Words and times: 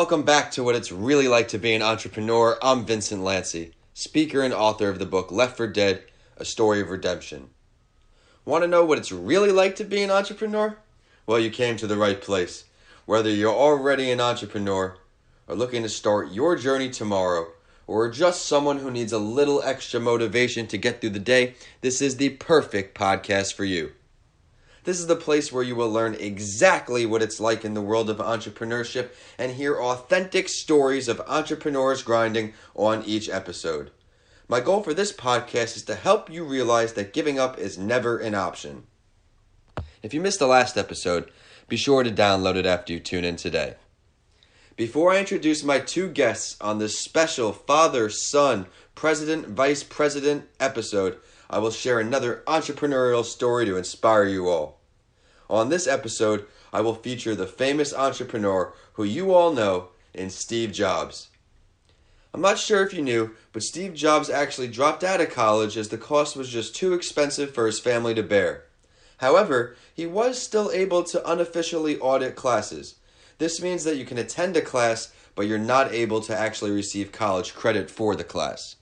Welcome 0.00 0.22
back 0.22 0.50
to 0.52 0.64
what 0.64 0.76
it's 0.76 0.90
really 0.90 1.28
like 1.28 1.48
to 1.48 1.58
be 1.58 1.74
an 1.74 1.82
entrepreneur. 1.82 2.56
I'm 2.62 2.86
Vincent 2.86 3.22
Lancy, 3.22 3.72
speaker 3.92 4.40
and 4.40 4.54
author 4.54 4.88
of 4.88 4.98
the 4.98 5.04
book 5.04 5.30
Left 5.30 5.58
for 5.58 5.66
Dead 5.66 6.04
A 6.38 6.44
Story 6.46 6.80
of 6.80 6.88
Redemption. 6.88 7.50
Want 8.46 8.64
to 8.64 8.66
know 8.66 8.82
what 8.82 8.96
it's 8.96 9.12
really 9.12 9.52
like 9.52 9.76
to 9.76 9.84
be 9.84 10.02
an 10.02 10.10
entrepreneur? 10.10 10.78
Well, 11.26 11.38
you 11.38 11.50
came 11.50 11.76
to 11.76 11.86
the 11.86 11.98
right 11.98 12.18
place. 12.18 12.64
Whether 13.04 13.28
you're 13.28 13.52
already 13.52 14.10
an 14.10 14.22
entrepreneur, 14.22 14.96
or 15.46 15.54
looking 15.54 15.82
to 15.82 15.88
start 15.90 16.32
your 16.32 16.56
journey 16.56 16.88
tomorrow, 16.88 17.48
or 17.86 18.10
just 18.10 18.46
someone 18.46 18.78
who 18.78 18.90
needs 18.90 19.12
a 19.12 19.18
little 19.18 19.62
extra 19.62 20.00
motivation 20.00 20.66
to 20.68 20.78
get 20.78 21.02
through 21.02 21.10
the 21.10 21.18
day, 21.18 21.56
this 21.82 22.00
is 22.00 22.16
the 22.16 22.30
perfect 22.30 22.96
podcast 22.96 23.52
for 23.52 23.66
you. 23.66 23.92
This 24.84 24.98
is 24.98 25.06
the 25.06 25.16
place 25.16 25.52
where 25.52 25.62
you 25.62 25.76
will 25.76 25.90
learn 25.90 26.14
exactly 26.14 27.04
what 27.04 27.22
it's 27.22 27.38
like 27.38 27.64
in 27.64 27.74
the 27.74 27.82
world 27.82 28.08
of 28.08 28.16
entrepreneurship 28.16 29.10
and 29.38 29.52
hear 29.52 29.78
authentic 29.78 30.48
stories 30.48 31.06
of 31.06 31.20
entrepreneurs 31.26 32.02
grinding 32.02 32.54
on 32.74 33.04
each 33.04 33.28
episode. 33.28 33.90
My 34.48 34.60
goal 34.60 34.82
for 34.82 34.94
this 34.94 35.12
podcast 35.12 35.76
is 35.76 35.82
to 35.84 35.94
help 35.94 36.30
you 36.30 36.44
realize 36.44 36.94
that 36.94 37.12
giving 37.12 37.38
up 37.38 37.58
is 37.58 37.78
never 37.78 38.18
an 38.18 38.34
option. 38.34 38.84
If 40.02 40.14
you 40.14 40.20
missed 40.20 40.38
the 40.38 40.46
last 40.46 40.78
episode, 40.78 41.30
be 41.68 41.76
sure 41.76 42.02
to 42.02 42.10
download 42.10 42.56
it 42.56 42.66
after 42.66 42.92
you 42.92 43.00
tune 43.00 43.24
in 43.24 43.36
today. 43.36 43.76
Before 44.76 45.12
I 45.12 45.18
introduce 45.18 45.62
my 45.62 45.78
two 45.78 46.08
guests 46.08 46.56
on 46.58 46.78
this 46.78 46.98
special 46.98 47.52
father 47.52 48.08
son, 48.08 48.66
president, 48.94 49.46
vice 49.48 49.82
president 49.82 50.48
episode, 50.58 51.18
I 51.52 51.58
will 51.58 51.72
share 51.72 51.98
another 51.98 52.44
entrepreneurial 52.46 53.24
story 53.24 53.64
to 53.66 53.76
inspire 53.76 54.24
you 54.24 54.48
all. 54.48 54.78
On 55.50 55.68
this 55.68 55.88
episode, 55.88 56.46
I 56.72 56.80
will 56.80 56.94
feature 56.94 57.34
the 57.34 57.48
famous 57.48 57.92
entrepreneur 57.92 58.72
who 58.92 59.02
you 59.02 59.34
all 59.34 59.52
know 59.52 59.88
in 60.14 60.30
Steve 60.30 60.70
Jobs. 60.70 61.28
I'm 62.32 62.40
not 62.40 62.60
sure 62.60 62.86
if 62.86 62.94
you 62.94 63.02
knew, 63.02 63.34
but 63.52 63.64
Steve 63.64 63.94
Jobs 63.94 64.30
actually 64.30 64.68
dropped 64.68 65.02
out 65.02 65.20
of 65.20 65.30
college 65.30 65.76
as 65.76 65.88
the 65.88 65.98
cost 65.98 66.36
was 66.36 66.48
just 66.48 66.76
too 66.76 66.94
expensive 66.94 67.52
for 67.52 67.66
his 67.66 67.80
family 67.80 68.14
to 68.14 68.22
bear. 68.22 68.66
However, 69.16 69.74
he 69.92 70.06
was 70.06 70.40
still 70.40 70.70
able 70.70 71.02
to 71.02 71.28
unofficially 71.28 71.98
audit 71.98 72.36
classes. 72.36 72.94
This 73.38 73.60
means 73.60 73.82
that 73.82 73.96
you 73.96 74.04
can 74.04 74.18
attend 74.18 74.56
a 74.56 74.60
class, 74.60 75.12
but 75.34 75.48
you're 75.48 75.58
not 75.58 75.92
able 75.92 76.20
to 76.20 76.38
actually 76.38 76.70
receive 76.70 77.10
college 77.10 77.54
credit 77.56 77.90
for 77.90 78.14
the 78.14 78.22
class. 78.22 78.76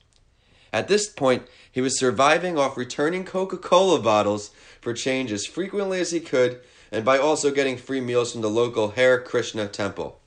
At 0.70 0.88
this 0.88 1.08
point, 1.08 1.47
he 1.70 1.80
was 1.80 1.98
surviving 1.98 2.58
off 2.58 2.77
returning 2.77 3.24
Coca 3.24 3.56
Cola 3.56 4.00
bottles 4.00 4.50
for 4.80 4.92
change 4.92 5.33
as 5.33 5.47
frequently 5.47 6.00
as 6.00 6.10
he 6.10 6.20
could 6.20 6.60
and 6.91 7.05
by 7.05 7.19
also 7.19 7.50
getting 7.50 7.77
free 7.77 8.00
meals 8.00 8.33
from 8.33 8.41
the 8.41 8.50
local 8.50 8.91
Hare 8.91 9.20
Krishna 9.20 9.69
temple. 9.69 10.20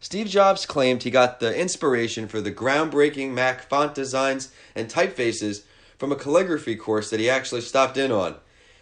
Steve 0.00 0.28
Jobs 0.28 0.64
claimed 0.64 1.02
he 1.02 1.10
got 1.10 1.40
the 1.40 1.56
inspiration 1.58 2.28
for 2.28 2.40
the 2.40 2.52
groundbreaking 2.52 3.32
Mac 3.32 3.68
font 3.68 3.94
designs 3.94 4.52
and 4.74 4.88
typefaces 4.88 5.62
from 5.98 6.12
a 6.12 6.16
calligraphy 6.16 6.76
course 6.76 7.10
that 7.10 7.20
he 7.20 7.28
actually 7.28 7.60
stopped 7.60 7.96
in 7.96 8.12
on. 8.12 8.36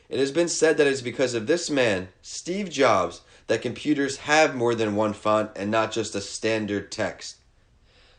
It 0.09 0.21
has 0.21 0.31
been 0.31 0.49
said 0.49 0.77
that 0.77 0.87
it 0.87 0.93
is 0.93 1.03
because 1.03 1.35
of 1.35 1.47
this 1.47 1.71
man, 1.71 2.09
Steve 2.23 2.71
Jobs, 2.71 3.23
that 3.47 3.63
computers 3.63 4.19
have 4.19 4.55
more 4.55 4.75
than 4.75 4.95
one 4.95 5.15
font 5.15 5.51
and 5.57 5.71
not 5.71 5.91
just 5.91 6.15
a 6.15 6.21
standard 6.21 6.93
text. 6.93 7.37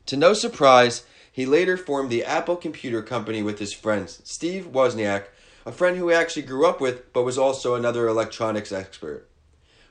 To 0.08 0.18
no 0.18 0.34
surprise, 0.34 1.04
he 1.38 1.46
later 1.46 1.78
formed 1.78 2.10
the 2.10 2.26
Apple 2.26 2.56
Computer 2.56 3.04
Company 3.04 3.44
with 3.44 3.60
his 3.60 3.72
friend 3.72 4.10
Steve 4.10 4.70
Wozniak, 4.72 5.26
a 5.68 5.72
friend 5.72 5.96
who 5.96 6.10
he 6.10 6.16
actually 6.16 6.42
grew 6.42 6.66
up 6.66 6.82
with 6.82 7.14
but 7.14 7.22
was 7.22 7.38
also 7.38 7.76
another 7.76 8.08
electronics 8.08 8.72
expert. 8.72 9.30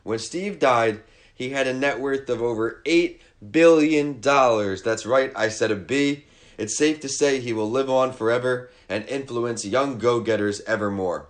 When 0.03 0.19
Steve 0.19 0.59
died, 0.59 1.03
he 1.33 1.51
had 1.51 1.69
a 1.69 1.73
net 1.73 2.01
worth 2.01 2.29
of 2.29 2.43
over 2.43 2.83
$8 2.85 3.21
billion. 3.49 4.21
That's 4.21 5.07
right, 5.07 5.33
I 5.37 5.49
said 5.49 5.71
a 5.71 5.77
B. 5.77 6.25
It's 6.59 6.77
safe 6.77 6.99
to 6.99 7.09
say 7.09 7.39
he 7.39 7.53
will 7.53 7.71
live 7.71 7.89
on 7.89 8.13
forever 8.13 8.73
and 8.89 9.09
influence 9.09 9.65
young 9.65 9.99
go 9.99 10.19
getters 10.19 10.63
evermore. 10.63 11.29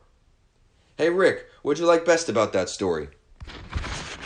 Hey, 0.96 1.10
Rick, 1.10 1.44
what'd 1.60 1.78
you 1.78 1.84
like 1.84 2.06
best 2.06 2.30
about 2.30 2.54
that 2.54 2.70
story? 2.70 3.08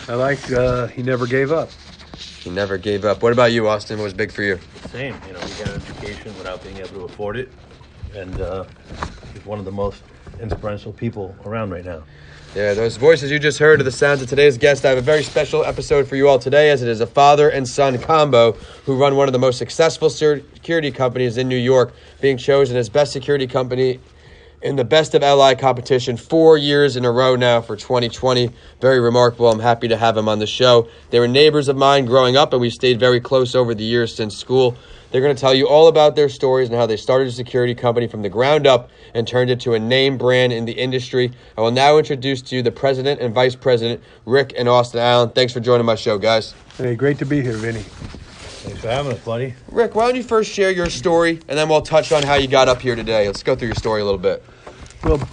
I 0.07 0.15
like 0.15 0.53
uh, 0.53 0.87
he 0.87 1.03
never 1.03 1.27
gave 1.27 1.51
up. 1.51 1.71
He 2.43 2.51
never 2.51 2.79
gave 2.79 3.05
up. 3.05 3.23
What 3.23 3.33
about 3.33 3.53
you, 3.53 3.69
Austin? 3.69 3.99
What 3.99 4.05
was 4.05 4.15
big 4.15 4.33
for 4.33 4.43
you? 4.43 4.59
Same, 4.91 5.17
you 5.27 5.33
know, 5.33 5.41
he 5.41 5.53
got 5.63 5.69
an 5.69 5.83
education 5.83 6.37
without 6.37 6.63
being 6.63 6.79
able 6.79 6.95
to 6.95 7.05
afford 7.05 7.37
it, 7.37 7.49
and 8.15 8.41
uh, 8.41 8.65
he's 9.33 9.45
one 9.45 9.59
of 9.59 9.65
the 9.65 9.73
most 9.73 10.03
inspirational 10.41 10.93
people 10.93 11.37
around 11.45 11.71
right 11.71 11.85
now. 11.85 12.03
Yeah, 12.55 12.75
those 12.75 12.97
voices 12.97 13.31
you 13.31 13.39
just 13.39 13.61
heard 13.61 13.81
are 13.81 13.85
the 13.85 13.93
sounds 13.93 14.23
of 14.23 14.29
today's 14.29 14.59
guest. 14.59 14.85
I 14.85 14.89
have 14.89 14.99
a 14.99 15.03
very 15.03 15.23
special 15.23 15.65
episode 15.65 16.09
for 16.09 16.17
you 16.17 16.29
all 16.29 16.39
today, 16.41 16.71
as 16.71 16.83
it 16.83 16.89
is 16.89 17.01
a 17.01 17.07
father 17.07 17.49
and 17.49 17.69
son 17.69 17.99
combo 17.99 18.53
who 18.87 18.97
run 18.97 19.15
one 19.15 19.29
of 19.29 19.33
the 19.33 19.39
most 19.39 19.57
successful 19.57 20.11
security 20.11 20.91
companies 20.91 21.37
in 21.37 21.47
New 21.47 21.57
York, 21.57 21.95
being 22.21 22.37
chosen 22.37 22.77
as 22.77 22.89
best 22.89 23.13
security 23.13 23.47
company 23.47 24.01
in 24.63 24.77
the 24.77 24.85
Best 24.85 25.15
of 25.15 25.23
LI 25.23 25.55
competition 25.55 26.17
four 26.17 26.59
years 26.59 26.97
in 26.97 27.05
a 27.05 27.11
row 27.11 27.37
now 27.37 27.61
for 27.61 27.77
2020. 27.77 28.51
Very 28.81 29.01
remarkable. 29.01 29.51
I'm 29.51 29.61
happy 29.61 29.89
to 29.89 29.97
have 29.97 30.17
him 30.17 30.29
on 30.29 30.39
the 30.39 30.47
show. 30.47 30.89
They 31.11 31.21
were 31.21 31.29
neighbors 31.29 31.69
of 31.69 31.77
mine 31.77 32.05
growing 32.05 32.37
up, 32.37 32.53
and 32.53 32.61
we 32.61 32.71
stayed 32.71 33.01
very 33.01 33.21
close 33.21 33.55
over 33.55 33.75
the 33.75 33.85
years 33.85 34.15
since 34.15 34.37
school. 34.37 34.77
They're 35.11 35.23
going 35.23 35.35
to 35.35 35.41
tell 35.41 35.55
you 35.55 35.67
all 35.67 35.89
about 35.89 36.15
their 36.15 36.29
stories 36.29 36.69
and 36.69 36.79
how 36.79 36.87
they 36.87 36.97
started 36.97 37.27
a 37.27 37.33
security 37.33 37.75
company 37.75 38.07
from 38.07 38.23
the 38.23 38.29
ground 38.29 38.67
up 38.67 38.91
and 39.13 39.27
turned 39.27 39.51
it 39.51 39.61
to 39.61 39.75
a 39.75 39.79
name 39.79 40.19
brand 40.19 40.53
in 40.53 40.67
the 40.67 40.73
industry. 40.73 41.33
I 41.59 41.63
will 41.63 41.73
now 41.73 41.99
introduce 41.99 42.43
to 42.43 42.57
you 42.57 42.63
the 42.63 42.71
president 42.71 43.21
and 43.21 43.35
vice 43.35 43.57
president, 43.57 44.03
Rick 44.25 44.55
and 44.57 44.69
Austin 44.69 45.01
Allen. 45.01 45.31
Thanks 45.31 45.53
for 45.53 45.59
joining 45.59 45.87
my 45.87 45.97
show, 45.97 46.17
guys. 46.17 46.55
Hey, 46.77 46.95
great 46.95 47.19
to 47.19 47.27
be 47.27 47.43
here, 47.43 47.57
Vinny. 47.57 47.85
Thanks 48.61 48.81
for 48.83 48.89
having 48.89 49.13
us, 49.13 49.19
buddy. 49.21 49.55
Rick, 49.69 49.95
why 49.95 50.07
don't 50.07 50.17
you 50.17 50.23
first 50.23 50.53
share 50.53 50.71
your 50.71 50.91
story, 50.91 51.41
and 51.49 51.59
then 51.59 51.67
we'll 51.67 51.81
touch 51.81 52.13
on 52.13 52.23
how 52.23 52.35
you 52.35 52.47
got 52.47 52.69
up 52.69 52.83
here 52.83 52.95
today. 52.95 53.27
Let's 53.27 53.43
go 53.43 53.57
through 53.57 53.69
your 53.69 53.75
story 53.75 54.03
a 54.03 54.05
little 54.05 54.19
bit. 54.19 54.45
Well, 55.03 55.27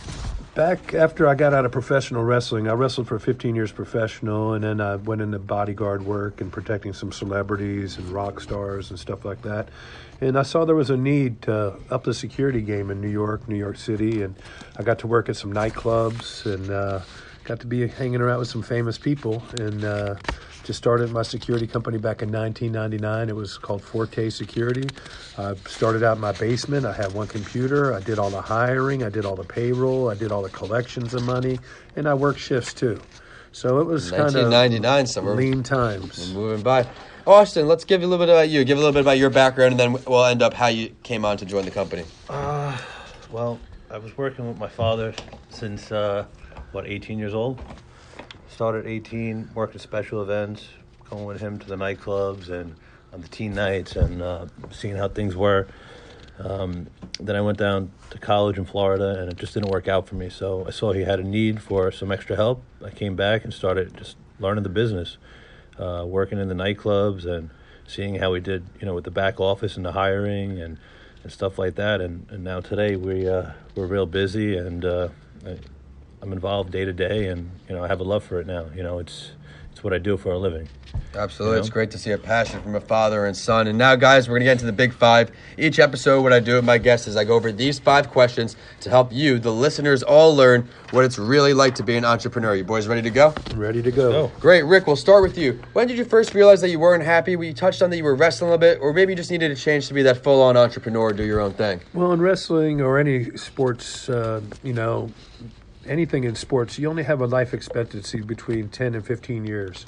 back 0.55 0.93
after 0.93 1.27
I 1.27 1.35
got 1.35 1.53
out 1.53 1.65
of 1.65 1.73
professional 1.73 2.23
wrestling, 2.23 2.69
I 2.69 2.71
wrestled 2.71 3.09
for 3.09 3.19
15 3.19 3.53
years 3.53 3.73
professional, 3.73 4.53
and 4.53 4.63
then 4.63 4.79
I 4.79 4.95
went 4.95 5.21
into 5.21 5.39
bodyguard 5.39 6.05
work 6.05 6.39
and 6.39 6.53
protecting 6.53 6.93
some 6.93 7.11
celebrities 7.11 7.97
and 7.97 8.07
rock 8.09 8.39
stars 8.39 8.91
and 8.91 8.97
stuff 8.97 9.25
like 9.25 9.41
that. 9.41 9.67
And 10.21 10.39
I 10.39 10.43
saw 10.43 10.63
there 10.63 10.73
was 10.73 10.89
a 10.89 10.95
need 10.95 11.41
to 11.43 11.75
up 11.91 12.05
the 12.05 12.13
security 12.13 12.61
game 12.61 12.89
in 12.89 13.01
New 13.01 13.09
York, 13.09 13.45
New 13.49 13.57
York 13.57 13.75
City, 13.75 14.23
and 14.23 14.35
I 14.77 14.83
got 14.83 14.99
to 14.99 15.07
work 15.07 15.27
at 15.27 15.35
some 15.35 15.51
nightclubs 15.51 16.45
and 16.45 16.69
uh, 16.69 17.01
got 17.43 17.59
to 17.59 17.67
be 17.67 17.87
hanging 17.89 18.21
around 18.21 18.39
with 18.39 18.47
some 18.47 18.63
famous 18.63 18.97
people 18.97 19.43
and. 19.59 19.83
Uh, 19.83 20.15
just 20.67 20.77
started 20.79 21.09
my 21.11 21.21
security 21.21 21.65
company 21.65 21.97
back 21.97 22.21
in 22.21 22.29
1999. 22.29 23.29
It 23.29 23.35
was 23.35 23.57
called 23.57 23.81
Forte 23.81 24.29
Security. 24.29 24.85
I 25.37 25.55
started 25.65 26.03
out 26.03 26.17
in 26.17 26.21
my 26.21 26.33
basement. 26.33 26.85
I 26.85 26.91
had 26.91 27.13
one 27.13 27.27
computer. 27.27 27.93
I 27.93 28.01
did 28.01 28.19
all 28.19 28.29
the 28.29 28.41
hiring. 28.41 29.01
I 29.01 29.07
did 29.07 29.23
all 29.23 29.37
the 29.37 29.45
payroll. 29.45 30.09
I 30.09 30.15
did 30.15 30.29
all 30.29 30.41
the 30.41 30.49
collections 30.49 31.13
of 31.13 31.23
money, 31.23 31.57
and 31.95 32.05
I 32.05 32.13
worked 32.15 32.39
shifts 32.39 32.73
too. 32.73 32.99
So 33.53 33.79
it 33.79 33.85
was 33.85 34.11
kind 34.11 34.35
of 34.35 34.51
1999 34.51 35.07
somewhere. 35.07 35.35
Lean 35.35 35.63
times. 35.63 36.33
We're 36.33 36.41
moving 36.41 36.63
by. 36.63 36.85
Austin, 37.25 37.65
let's 37.65 37.85
give 37.85 38.01
you 38.01 38.07
a 38.07 38.09
little 38.09 38.25
bit 38.25 38.33
about 38.33 38.49
you. 38.49 38.65
Give 38.65 38.77
a 38.77 38.81
little 38.81 38.93
bit 38.93 39.01
about 39.01 39.17
your 39.17 39.29
background, 39.29 39.71
and 39.71 39.79
then 39.79 40.03
we'll 40.05 40.25
end 40.25 40.41
up 40.41 40.53
how 40.53 40.67
you 40.67 40.93
came 41.01 41.23
on 41.23 41.37
to 41.37 41.45
join 41.45 41.63
the 41.63 41.71
company. 41.71 42.03
Uh, 42.29 42.77
well, 43.31 43.57
I 43.89 43.99
was 43.99 44.17
working 44.17 44.45
with 44.49 44.57
my 44.57 44.67
father 44.67 45.13
since 45.49 45.93
uh, 45.93 46.25
what 46.73 46.85
18 46.85 47.17
years 47.17 47.33
old 47.33 47.61
started 48.57 48.87
at 48.87 48.91
18, 48.91 49.51
worked 49.53 49.75
at 49.75 49.81
special 49.81 50.23
events, 50.23 50.67
going 51.11 51.25
with 51.25 51.39
him 51.39 51.59
to 51.59 51.67
the 51.67 51.75
nightclubs 51.75 52.49
and 52.49 52.75
on 53.13 53.21
the 53.21 53.27
teen 53.27 53.53
nights 53.53 53.95
and 53.95 54.19
uh, 54.19 54.47
seeing 54.71 54.95
how 54.95 55.07
things 55.07 55.35
were. 55.35 55.67
Um, 56.39 56.87
then 57.19 57.35
I 57.35 57.41
went 57.41 57.59
down 57.59 57.91
to 58.09 58.17
college 58.17 58.57
in 58.57 58.65
Florida 58.65 59.19
and 59.19 59.31
it 59.31 59.37
just 59.37 59.53
didn't 59.53 59.69
work 59.69 59.87
out 59.87 60.07
for 60.07 60.15
me. 60.15 60.31
So 60.31 60.65
I 60.65 60.71
saw 60.71 60.91
he 60.91 61.01
had 61.01 61.19
a 61.19 61.23
need 61.23 61.61
for 61.61 61.91
some 61.91 62.11
extra 62.11 62.35
help. 62.35 62.63
I 62.83 62.89
came 62.89 63.15
back 63.15 63.43
and 63.43 63.53
started 63.53 63.95
just 63.95 64.17
learning 64.39 64.63
the 64.63 64.69
business, 64.69 65.17
uh, 65.77 66.03
working 66.07 66.39
in 66.39 66.47
the 66.47 66.55
nightclubs 66.55 67.27
and 67.27 67.51
seeing 67.85 68.15
how 68.15 68.31
we 68.31 68.39
did, 68.39 68.65
you 68.79 68.87
know, 68.87 68.95
with 68.95 69.03
the 69.03 69.11
back 69.11 69.39
office 69.39 69.77
and 69.77 69.85
the 69.85 69.91
hiring 69.91 70.59
and, 70.59 70.79
and 71.21 71.31
stuff 71.31 71.59
like 71.59 71.75
that. 71.75 72.01
And, 72.01 72.25
and 72.31 72.43
now 72.43 72.61
today 72.61 72.95
we, 72.95 73.29
uh, 73.29 73.51
we're 73.75 73.85
real 73.85 74.07
busy 74.07 74.57
and 74.57 74.83
uh, 74.83 75.09
I'm 76.21 76.33
involved 76.33 76.71
day 76.71 76.85
to 76.85 76.93
day, 76.93 77.27
and 77.27 77.51
you 77.69 77.75
know 77.75 77.83
I 77.83 77.87
have 77.87 77.99
a 77.99 78.03
love 78.03 78.23
for 78.23 78.39
it 78.39 78.47
now. 78.47 78.65
You 78.75 78.83
know, 78.83 78.99
it's 78.99 79.31
it's 79.71 79.83
what 79.83 79.93
I 79.93 79.99
do 79.99 80.17
for 80.17 80.31
a 80.31 80.37
living. 80.39 80.67
Absolutely, 81.13 81.57
you 81.57 81.57
know? 81.57 81.59
it's 81.59 81.69
great 81.69 81.91
to 81.91 81.99
see 81.99 82.09
a 82.09 82.17
passion 82.17 82.59
from 82.63 82.73
a 82.73 82.81
father 82.81 83.27
and 83.27 83.37
son. 83.37 83.67
And 83.67 83.77
now, 83.77 83.95
guys, 83.95 84.27
we're 84.27 84.35
gonna 84.35 84.45
get 84.45 84.53
into 84.53 84.65
the 84.65 84.71
big 84.71 84.91
five. 84.91 85.31
Each 85.59 85.77
episode, 85.77 86.23
what 86.23 86.33
I 86.33 86.39
do 86.39 86.55
with 86.55 86.65
my 86.65 86.79
guests 86.79 87.07
is 87.07 87.15
I 87.15 87.23
go 87.23 87.35
over 87.35 87.51
these 87.51 87.77
five 87.77 88.09
questions 88.09 88.55
to 88.81 88.89
help 88.89 89.13
you, 89.13 89.37
the 89.37 89.53
listeners, 89.53 90.01
all 90.01 90.35
learn 90.35 90.67
what 90.89 91.05
it's 91.05 91.19
really 91.19 91.53
like 91.53 91.75
to 91.75 91.83
be 91.83 91.95
an 91.95 92.05
entrepreneur. 92.05 92.55
You 92.55 92.63
boys 92.63 92.87
ready 92.87 93.03
to 93.03 93.11
go? 93.11 93.35
Ready 93.53 93.83
to 93.83 93.91
go. 93.91 94.31
Great, 94.39 94.63
Rick. 94.63 94.87
We'll 94.87 94.95
start 94.95 95.21
with 95.21 95.37
you. 95.37 95.61
When 95.73 95.87
did 95.87 95.99
you 95.99 96.05
first 96.05 96.33
realize 96.33 96.61
that 96.61 96.69
you 96.69 96.79
weren't 96.79 97.03
happy? 97.03 97.35
We 97.35 97.53
touched 97.53 97.83
on 97.83 97.91
that 97.91 97.97
you 97.97 98.03
were 98.03 98.15
wrestling 98.15 98.49
a 98.49 98.55
little 98.55 98.75
bit, 98.75 98.81
or 98.81 98.93
maybe 98.93 99.11
you 99.11 99.17
just 99.17 99.29
needed 99.29 99.51
a 99.51 99.55
change 99.55 99.87
to 99.89 99.93
be 99.93 100.01
that 100.01 100.23
full-on 100.23 100.57
entrepreneur, 100.57 101.13
do 101.13 101.23
your 101.23 101.39
own 101.39 101.53
thing. 101.53 101.81
Well, 101.93 102.11
in 102.13 102.21
wrestling 102.21 102.81
or 102.81 102.97
any 102.97 103.37
sports, 103.37 104.09
uh, 104.09 104.41
you 104.63 104.73
know 104.73 105.11
anything 105.87 106.23
in 106.23 106.35
sports, 106.35 106.77
you 106.77 106.89
only 106.89 107.03
have 107.03 107.21
a 107.21 107.27
life 107.27 107.53
expectancy 107.53 108.21
between 108.21 108.69
10 108.69 108.95
and 108.95 109.05
15 109.05 109.45
years. 109.45 109.85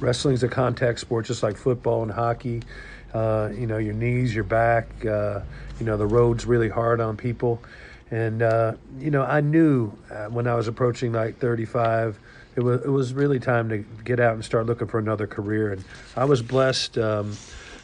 Wrestling's 0.00 0.42
a 0.42 0.48
contact 0.48 1.00
sport, 1.00 1.26
just 1.26 1.42
like 1.42 1.56
football 1.56 2.02
and 2.02 2.10
hockey. 2.10 2.62
Uh, 3.14 3.50
you 3.54 3.66
know, 3.66 3.78
your 3.78 3.94
knees, 3.94 4.34
your 4.34 4.44
back, 4.44 4.88
uh, 5.04 5.40
you 5.78 5.86
know, 5.86 5.96
the 5.96 6.06
road's 6.06 6.46
really 6.46 6.68
hard 6.68 7.00
on 7.00 7.16
people. 7.16 7.62
And, 8.10 8.42
uh, 8.42 8.74
you 8.98 9.10
know, 9.10 9.22
I 9.22 9.40
knew 9.40 9.92
uh, 10.10 10.26
when 10.26 10.46
I 10.46 10.54
was 10.54 10.68
approaching 10.68 11.12
like 11.12 11.38
35, 11.38 12.18
it 12.56 12.60
was, 12.60 12.82
it 12.82 12.88
was 12.88 13.14
really 13.14 13.38
time 13.38 13.68
to 13.70 13.78
get 14.04 14.20
out 14.20 14.34
and 14.34 14.44
start 14.44 14.66
looking 14.66 14.86
for 14.88 14.98
another 14.98 15.26
career. 15.26 15.72
And 15.72 15.84
I 16.16 16.24
was 16.24 16.42
blessed. 16.42 16.98
Um, 16.98 17.36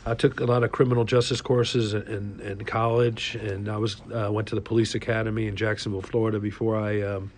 I 0.09 0.15
took 0.15 0.41
a 0.41 0.47
lot 0.47 0.65
of 0.65 0.73
criminal 0.73 1.05
justice 1.05 1.43
courses 1.43 1.93
in, 1.93 2.41
in, 2.41 2.65
college, 2.65 3.35
and 3.35 3.69
I 3.69 3.77
was 3.77 4.01
uh, 4.11 4.31
went 4.33 4.49
to 4.49 4.55
the 4.55 4.61
police 4.61 4.95
academy 4.95 5.47
in 5.47 5.55
Jacksonville, 5.55 6.01
Florida, 6.01 6.39
before 6.41 6.77
I 6.77 7.03
um, 7.03 7.31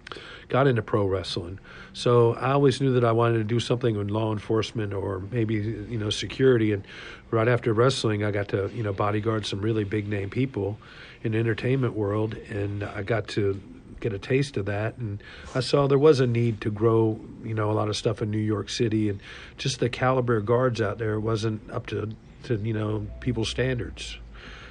got 0.49 0.69
into 0.69 0.81
pro 0.81 1.05
wrestling. 1.05 1.59
So 1.95 2.35
I 2.35 2.53
always 2.53 2.81
knew 2.81 2.93
that 2.93 3.05
I 3.05 3.11
wanted 3.11 3.39
to 3.39 3.45
do 3.45 3.59
something 3.59 3.97
in 3.97 4.09
law 4.09 4.33
enforcement 4.33 4.95
or 4.95 5.21
maybe 5.33 5.55
you 5.55 5.99
know 5.99 6.11
security. 6.11 6.73
And 6.73 6.87
right 7.33 7.49
after 7.49 7.73
wrestling, 7.73 8.23
I 8.23 8.31
got 8.31 8.49
to 8.49 8.71
you 8.73 8.85
know 8.85 8.93
bodyguard 8.93 9.47
some 9.47 9.61
really 9.61 9.85
big 9.85 10.07
name 10.07 10.31
people 10.31 10.79
in 11.25 11.33
the 11.33 11.39
entertainment 11.39 11.95
world, 11.95 12.35
and 12.35 12.85
I 12.85 13.03
got 13.03 13.27
to 13.29 13.61
get 13.99 14.13
a 14.15 14.19
taste 14.19 14.57
of 14.57 14.65
that 14.65 14.97
and 14.97 15.23
I 15.55 15.61
saw 15.61 15.87
there 15.87 15.99
was 15.99 16.21
a 16.21 16.27
need 16.27 16.63
to 16.63 16.71
grow 16.71 17.21
you 17.45 17.53
know 17.53 17.71
a 17.71 17.75
lot 17.75 17.91
of 17.91 17.99
stuff 17.99 18.23
in 18.23 18.31
New 18.31 18.39
York 18.39 18.71
City 18.71 19.11
and 19.11 19.21
just 19.59 19.79
the 19.79 19.91
caliber 19.91 20.39
of 20.39 20.47
guards 20.47 20.81
out 20.81 20.97
there 20.97 21.21
wasn't 21.21 21.71
up 21.71 21.87
to 21.89 22.09
to 22.45 22.57
you 22.57 22.75
know 22.75 23.07
people's 23.21 23.49
standards. 23.49 24.19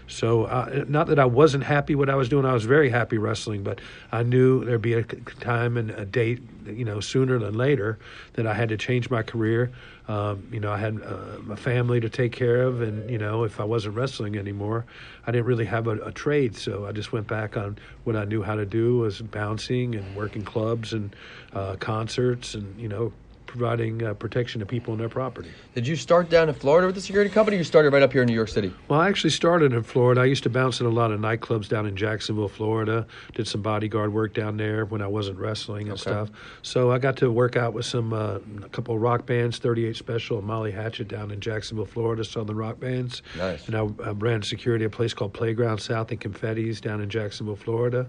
So, 0.09 0.45
uh, 0.45 0.85
not 0.87 1.07
that 1.07 1.19
I 1.19 1.25
wasn't 1.25 1.63
happy 1.63 1.93
what 1.93 2.09
I 2.09 2.15
was 2.15 2.29
doing, 2.29 2.43
I 2.43 2.53
was 2.53 2.65
very 2.65 2.89
happy 2.89 3.19
wrestling, 3.19 3.61
but 3.61 3.79
I 4.11 4.23
knew 4.23 4.65
there'd 4.65 4.81
be 4.81 4.93
a 4.93 5.03
time 5.03 5.77
and 5.77 5.91
a 5.91 6.03
date, 6.03 6.41
you 6.65 6.83
know, 6.83 6.99
sooner 6.99 7.37
than 7.37 7.53
later 7.53 7.99
that 8.33 8.47
I 8.47 8.55
had 8.55 8.69
to 8.69 8.77
change 8.77 9.11
my 9.11 9.21
career. 9.21 9.71
Um, 10.07 10.47
you 10.51 10.59
know, 10.59 10.71
I 10.71 10.77
had 10.77 10.99
uh, 11.03 11.51
a 11.51 11.55
family 11.55 11.99
to 11.99 12.09
take 12.09 12.31
care 12.31 12.63
of, 12.63 12.81
and 12.81 13.07
you 13.07 13.19
know, 13.19 13.43
if 13.43 13.59
I 13.59 13.63
wasn't 13.63 13.95
wrestling 13.95 14.35
anymore, 14.35 14.85
I 15.27 15.31
didn't 15.31 15.45
really 15.45 15.65
have 15.65 15.85
a, 15.85 15.99
a 15.99 16.11
trade. 16.11 16.55
So 16.55 16.87
I 16.87 16.91
just 16.91 17.13
went 17.13 17.27
back 17.27 17.55
on 17.55 17.77
what 18.03 18.15
I 18.15 18.25
knew 18.25 18.41
how 18.41 18.55
to 18.55 18.65
do 18.65 18.97
was 18.97 19.21
bouncing 19.21 19.93
and 19.93 20.15
working 20.15 20.41
clubs 20.41 20.93
and 20.93 21.15
uh, 21.53 21.75
concerts, 21.75 22.55
and 22.55 22.79
you 22.81 22.87
know, 22.87 23.13
providing 23.59 24.03
uh, 24.03 24.13
protection 24.13 24.59
to 24.59 24.65
people 24.65 24.93
and 24.93 25.01
their 25.01 25.09
property. 25.09 25.49
Did 25.73 25.87
you 25.87 25.95
start 25.95 26.29
down 26.29 26.49
in 26.49 26.55
Florida 26.55 26.85
with 26.85 26.95
the 26.95 27.01
security 27.01 27.31
company? 27.31 27.57
Or 27.57 27.59
you 27.59 27.63
started 27.63 27.91
right 27.91 28.03
up 28.03 28.13
here 28.13 28.21
in 28.21 28.27
New 28.27 28.33
York 28.35 28.47
City. 28.49 28.71
Well, 28.87 28.99
I 28.99 29.09
actually 29.09 29.31
started 29.31 29.73
in 29.73 29.81
Florida. 29.83 30.21
I 30.21 30.25
used 30.25 30.43
to 30.43 30.49
bounce 30.49 30.79
in 30.79 30.85
a 30.85 30.89
lot 30.89 31.11
of 31.11 31.19
nightclubs 31.19 31.67
down 31.67 31.87
in 31.87 31.95
Jacksonville, 31.95 32.47
Florida. 32.47 33.07
Did 33.33 33.47
some 33.47 33.61
bodyguard 33.63 34.13
work 34.13 34.33
down 34.35 34.57
there 34.57 34.85
when 34.85 35.01
I 35.01 35.07
wasn't 35.07 35.39
wrestling 35.39 35.83
and 35.89 35.93
Okay. 35.93 36.01
stuff. 36.01 36.29
So 36.61 36.91
I 36.91 36.99
got 36.99 37.17
to 37.17 37.31
work 37.31 37.55
out 37.55 37.73
with 37.73 37.85
some 37.85 38.13
uh, 38.13 38.37
a 38.63 38.69
couple 38.69 38.95
of 38.95 39.01
rock 39.01 39.25
bands, 39.25 39.57
38 39.57 39.95
Special 39.95 40.37
and 40.37 40.45
Molly 40.45 40.71
Hatchet 40.71 41.07
down 41.07 41.31
in 41.31 41.39
Jacksonville, 41.39 41.85
Florida, 41.87 42.23
Southern 42.23 42.55
rock 42.55 42.79
bands. 42.79 43.23
Nice. 43.35 43.65
And 43.67 43.75
I, 43.75 43.81
I 44.05 44.11
ran 44.11 44.43
security 44.43 44.85
at 44.85 44.93
a 44.93 44.95
place 44.95 45.15
called 45.15 45.33
Playground 45.33 45.79
South 45.79 46.11
and 46.11 46.21
Confetti's 46.21 46.79
down 46.79 47.01
in 47.01 47.09
Jacksonville, 47.09 47.55
Florida. 47.55 48.07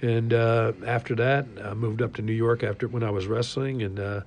And 0.00 0.32
uh, 0.32 0.72
after 0.86 1.14
that, 1.16 1.46
I 1.64 1.74
moved 1.74 2.02
up 2.02 2.14
to 2.14 2.22
New 2.22 2.32
York 2.32 2.62
after 2.62 2.86
when 2.86 3.02
I 3.02 3.10
was 3.10 3.26
wrestling 3.26 3.82
and 3.82 3.98
uh, 3.98 4.20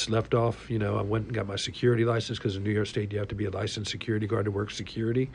just 0.00 0.10
left 0.10 0.34
off. 0.34 0.70
You 0.70 0.78
know, 0.78 0.96
I 0.98 1.02
went 1.02 1.26
and 1.26 1.34
got 1.34 1.46
my 1.46 1.56
security 1.56 2.04
license 2.04 2.38
because 2.38 2.56
in 2.56 2.62
New 2.62 2.70
York 2.70 2.86
State 2.86 3.12
you 3.12 3.18
have 3.18 3.28
to 3.28 3.34
be 3.34 3.44
a 3.44 3.50
licensed 3.50 3.90
security 3.90 4.26
guard 4.26 4.46
to 4.46 4.50
work 4.50 4.70
security, 4.70 5.30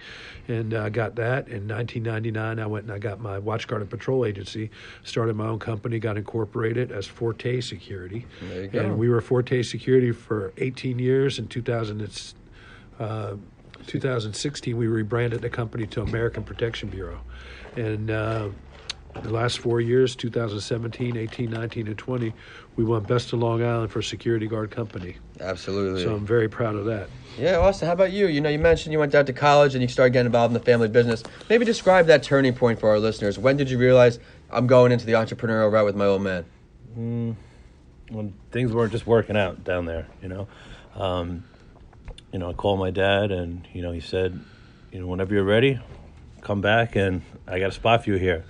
and 0.47 0.73
I 0.73 0.87
uh, 0.87 0.89
got 0.89 1.15
that 1.15 1.47
in 1.47 1.67
1999. 1.67 2.59
I 2.59 2.65
went 2.65 2.85
and 2.85 2.93
I 2.93 2.97
got 2.97 3.19
my 3.19 3.37
watch 3.37 3.67
guard 3.67 3.81
and 3.81 3.89
patrol 3.89 4.25
agency, 4.25 4.71
started 5.03 5.35
my 5.35 5.47
own 5.47 5.59
company, 5.59 5.99
got 5.99 6.17
incorporated 6.17 6.91
as 6.91 7.05
Forte 7.05 7.61
Security, 7.61 8.25
There 8.41 8.63
you 8.63 8.67
go. 8.67 8.79
and 8.79 8.97
we 8.97 9.09
were 9.09 9.21
Forte 9.21 9.61
Security 9.61 10.11
for 10.11 10.51
18 10.57 10.97
years. 10.97 11.37
In 11.37 11.47
2000, 11.47 12.01
it's 12.01 12.33
uh, 12.99 13.35
2016, 13.85 14.75
we 14.75 14.87
rebranded 14.87 15.41
the 15.41 15.49
company 15.49 15.85
to 15.85 16.01
American 16.01 16.43
Protection 16.43 16.89
Bureau. 16.89 17.19
And 17.75 18.09
uh, 18.09 18.49
the 19.21 19.31
last 19.31 19.59
four 19.59 19.81
years, 19.81 20.15
2017, 20.15 21.17
18, 21.17 21.49
19, 21.49 21.87
and 21.87 21.97
20, 21.97 22.33
we 22.75 22.83
won 22.83 23.03
Best 23.03 23.33
of 23.33 23.39
Long 23.39 23.63
Island 23.63 23.91
for 23.91 24.01
Security 24.01 24.47
Guard 24.47 24.71
Company. 24.71 25.17
Absolutely. 25.39 26.03
So 26.03 26.15
I'm 26.15 26.25
very 26.25 26.49
proud 26.49 26.75
of 26.75 26.85
that. 26.85 27.09
Yeah, 27.37 27.57
Austin, 27.57 27.87
how 27.87 27.93
about 27.93 28.11
you? 28.11 28.27
You 28.27 28.41
know, 28.41 28.49
you 28.49 28.59
mentioned 28.59 28.93
you 28.93 28.99
went 28.99 29.15
out 29.15 29.25
to 29.27 29.33
college 29.33 29.75
and 29.75 29.81
you 29.81 29.87
started 29.87 30.11
getting 30.13 30.27
involved 30.27 30.53
in 30.53 30.59
the 30.59 30.65
family 30.65 30.87
business. 30.87 31.23
Maybe 31.49 31.65
describe 31.65 32.07
that 32.07 32.23
turning 32.23 32.53
point 32.53 32.79
for 32.79 32.89
our 32.89 32.99
listeners. 32.99 33.37
When 33.37 33.57
did 33.57 33.69
you 33.69 33.77
realize 33.77 34.19
I'm 34.51 34.67
going 34.67 34.91
into 34.91 35.05
the 35.05 35.13
entrepreneurial 35.13 35.71
route 35.71 35.85
with 35.85 35.95
my 35.95 36.05
old 36.05 36.21
man? 36.21 36.45
when 38.09 38.33
things 38.51 38.71
weren't 38.71 38.91
just 38.91 39.07
working 39.07 39.35
out 39.35 39.63
down 39.63 39.85
there, 39.85 40.07
you 40.21 40.29
know. 40.29 40.47
Um, 40.95 41.43
you 42.31 42.39
know, 42.39 42.49
I 42.49 42.53
called 42.53 42.79
my 42.79 42.91
dad, 42.91 43.31
and 43.31 43.67
you 43.73 43.81
know, 43.81 43.91
he 43.91 43.99
said, 43.99 44.39
you 44.91 44.99
know, 44.99 45.07
whenever 45.07 45.33
you're 45.33 45.43
ready, 45.43 45.79
come 46.41 46.61
back, 46.61 46.95
and 46.95 47.21
I 47.47 47.59
got 47.59 47.69
a 47.69 47.71
spot 47.71 48.03
for 48.03 48.11
you 48.11 48.17
here. 48.17 48.45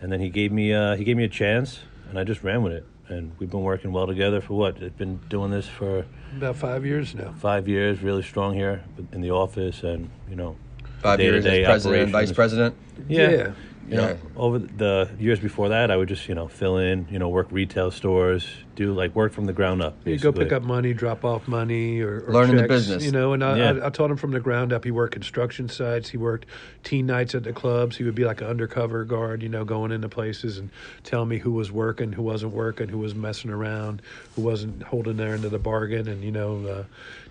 And 0.00 0.12
then 0.12 0.20
he 0.20 0.28
gave 0.28 0.52
me 0.52 0.72
uh, 0.72 0.96
he 0.96 1.04
gave 1.04 1.16
me 1.16 1.24
a 1.24 1.28
chance, 1.28 1.80
and 2.08 2.18
I 2.18 2.24
just 2.24 2.42
ran 2.42 2.62
with 2.62 2.72
it. 2.72 2.86
And 3.08 3.32
we've 3.38 3.50
been 3.50 3.62
working 3.62 3.90
well 3.92 4.06
together 4.06 4.40
for 4.40 4.54
what? 4.54 4.82
I've 4.82 4.96
been 4.98 5.16
doing 5.28 5.50
this 5.50 5.66
for 5.66 6.04
About 6.36 6.56
five 6.56 6.84
years 6.84 7.14
now. 7.14 7.32
five 7.38 7.66
years, 7.66 8.02
really 8.02 8.22
strong 8.22 8.54
here 8.54 8.84
in 9.12 9.22
the 9.22 9.30
office, 9.30 9.82
and 9.82 10.10
you 10.28 10.36
know, 10.36 10.56
Five 11.00 11.20
years 11.20 11.36
as 11.36 11.44
day-to-day 11.44 11.64
president 11.64 12.02
and 12.02 12.12
vice 12.12 12.32
president. 12.32 12.74
Yeah. 13.08 13.30
Yeah. 13.30 13.52
You 13.88 13.96
know, 13.96 14.08
Yeah. 14.08 14.16
over 14.36 14.58
the 14.58 15.08
years 15.18 15.40
before 15.40 15.70
that, 15.70 15.90
I 15.90 15.96
would 15.96 16.08
just, 16.08 16.28
you 16.28 16.34
know, 16.34 16.46
fill 16.46 16.76
in, 16.76 17.06
you 17.10 17.18
know, 17.18 17.28
work 17.30 17.48
retail 17.50 17.90
stores, 17.90 18.46
do 18.76 18.92
like 18.92 19.14
work 19.14 19.32
from 19.32 19.46
the 19.46 19.52
ground 19.54 19.80
up. 19.82 19.96
You 20.04 20.18
go 20.18 20.30
pick 20.30 20.52
up 20.52 20.62
money, 20.62 20.92
drop 20.92 21.24
off 21.24 21.48
money, 21.48 22.00
or, 22.00 22.20
or 22.26 22.32
Learning 22.32 22.56
the 22.56 22.68
business. 22.68 23.02
You 23.02 23.12
know, 23.12 23.32
and 23.32 23.42
I, 23.42 23.56
Yeah. 23.56 23.72
I, 23.82 23.86
I 23.86 23.90
taught 23.90 24.10
him 24.10 24.18
from 24.18 24.32
the 24.32 24.40
ground 24.40 24.74
up. 24.74 24.84
He 24.84 24.90
worked 24.90 25.14
construction 25.14 25.70
sites. 25.70 26.10
He 26.10 26.18
worked 26.18 26.44
teen 26.84 27.06
nights 27.06 27.34
at 27.34 27.44
the 27.44 27.52
clubs. 27.54 27.96
He 27.96 28.04
would 28.04 28.14
be 28.14 28.24
like 28.24 28.42
an 28.42 28.46
undercover 28.48 29.04
guard, 29.04 29.42
you 29.42 29.48
know, 29.48 29.64
going 29.64 29.90
into 29.90 30.08
places 30.10 30.58
and 30.58 30.68
telling 31.02 31.30
me 31.30 31.38
who 31.38 31.52
was 31.52 31.72
working, 31.72 32.12
who 32.12 32.22
wasn't 32.22 32.52
working, 32.52 32.88
who 32.90 32.98
was 32.98 33.14
messing 33.14 33.50
around, 33.50 34.02
who 34.36 34.42
wasn't 34.42 34.82
holding 34.82 35.16
their 35.16 35.32
end 35.34 35.46
of 35.46 35.50
the 35.50 35.58
bargain, 35.58 36.08
and 36.08 36.22
you 36.22 36.30
know, 36.30 36.66
uh, 36.66 36.84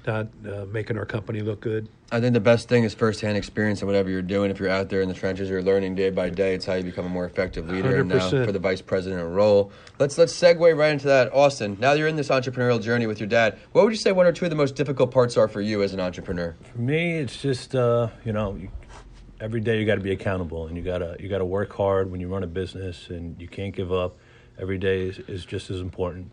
not 0.08 0.28
uh, 0.50 0.66
making 0.66 0.98
our 0.98 1.06
company 1.06 1.42
look 1.42 1.60
good. 1.60 1.90
I 2.12 2.22
think 2.22 2.34
the 2.34 2.40
best 2.40 2.70
thing 2.70 2.86
is 2.86 2.94
firsthand 2.94 3.36
experience 3.36 3.82
in 3.82 3.86
whatever 3.86 4.10
you're 4.10 4.22
doing. 4.22 4.50
If 4.50 4.60
you're 4.60 4.70
out 4.70 4.90
there 4.90 5.02
in 5.02 5.10
the 5.10 5.14
trenches, 5.14 5.50
you're 5.50 5.62
learning 5.62 5.96
day 5.96 6.10
by 6.10 6.30
day. 6.30 6.56
It's 6.56 6.66
how 6.66 6.76
you 6.76 6.84
become 6.84 7.06
a 7.06 7.10
more 7.10 7.26
effective 7.26 7.70
leader. 7.70 8.00
And 8.00 8.10
now 8.10 8.30
for 8.30 8.54
the 8.54 8.60
vice 8.60 8.82
president 8.82 9.30
role, 9.30 9.72
let's 10.00 10.18
let's 10.18 10.34
segue 10.34 10.76
right 10.78 10.92
into 10.92 11.08
that. 11.08 11.34
Austin, 11.34 11.78
now 11.80 11.92
that 11.92 12.00
you're 12.00 12.08
in 12.08 12.16
this 12.16 12.30
entrepreneurial 12.30 12.82
journey 12.82 13.06
with 13.06 13.20
your 13.20 13.28
dad, 13.28 13.60
what 13.74 13.84
would 13.84 13.92
you 13.92 14.00
say 14.00 14.14
one 14.14 14.26
or 14.26 14.32
two 14.32 14.46
of 14.46 14.50
the 14.50 14.56
most 14.56 14.76
difficult 14.76 15.12
parts 15.12 15.36
are 15.36 15.50
for 15.50 15.62
you 15.62 15.84
as 15.84 15.94
an 15.94 16.00
entrepreneur? 16.00 16.56
For 16.74 16.80
me, 16.80 17.18
it's 17.18 17.42
just, 17.42 17.76
uh, 17.76 18.08
you 18.24 18.32
know, 18.32 18.58
every 19.42 19.60
day 19.60 19.78
you 19.78 19.86
got 19.86 19.96
to 19.96 20.02
be 20.02 20.14
accountable, 20.14 20.68
and 20.68 20.78
you 20.78 20.84
gotta 20.84 21.18
you 21.20 21.28
gotta 21.28 21.46
work 21.46 21.74
hard 21.74 22.10
when 22.10 22.22
you 22.22 22.30
run 22.30 22.44
a 22.44 22.48
business, 22.48 23.10
and 23.10 23.40
you 23.42 23.50
can't 23.50 23.76
give 23.76 23.92
up. 23.92 24.18
Every 24.60 24.78
day 24.78 25.02
is, 25.02 25.20
is 25.28 25.46
just 25.46 25.70
as 25.70 25.82
important. 25.82 26.32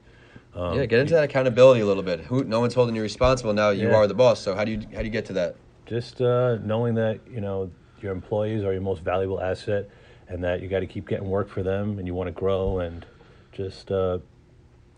Um, 0.55 0.79
yeah, 0.79 0.87
get 0.87 1.01
into 1.01 1.15
that 1.15 1.25
accountability 1.25 1.81
a 1.81 1.87
little 1.87 2.03
bit. 2.03 2.21
Who, 2.21 2.45
no 2.45 2.61
one's 2.61 2.75
holding 2.75 2.95
you 2.95 3.03
responsible 3.03 3.53
now. 3.53 3.71
You 3.71 3.89
Yeah. 3.89 3.97
are 3.97 4.07
the 4.07 4.15
boss. 4.15 4.41
So 4.41 4.55
how 4.55 4.65
do 4.65 4.71
you 4.73 4.79
how 4.93 5.01
do 5.01 5.05
you 5.05 5.11
get 5.11 5.25
to 5.27 5.33
that? 5.35 5.57
just 5.87 6.23
uh, 6.23 6.57
knowing 6.65 6.95
that 6.95 7.21
you 7.31 7.43
know 7.43 7.71
your 8.01 8.11
employees 8.13 8.65
are 8.65 8.73
your 8.73 8.81
most 8.81 9.03
valuable 9.03 9.39
asset 9.41 9.87
and 10.29 10.43
that 10.43 10.63
you 10.63 10.69
got 10.69 10.81
to 10.81 10.87
keep 10.87 11.07
getting 11.07 11.29
work 11.29 11.47
for 11.49 11.63
them 11.63 11.99
and 11.99 12.07
you 12.07 12.15
want 12.15 12.27
to 12.27 12.33
grow 12.33 12.79
and 12.79 13.05
just 13.53 13.91
uh, 13.93 14.19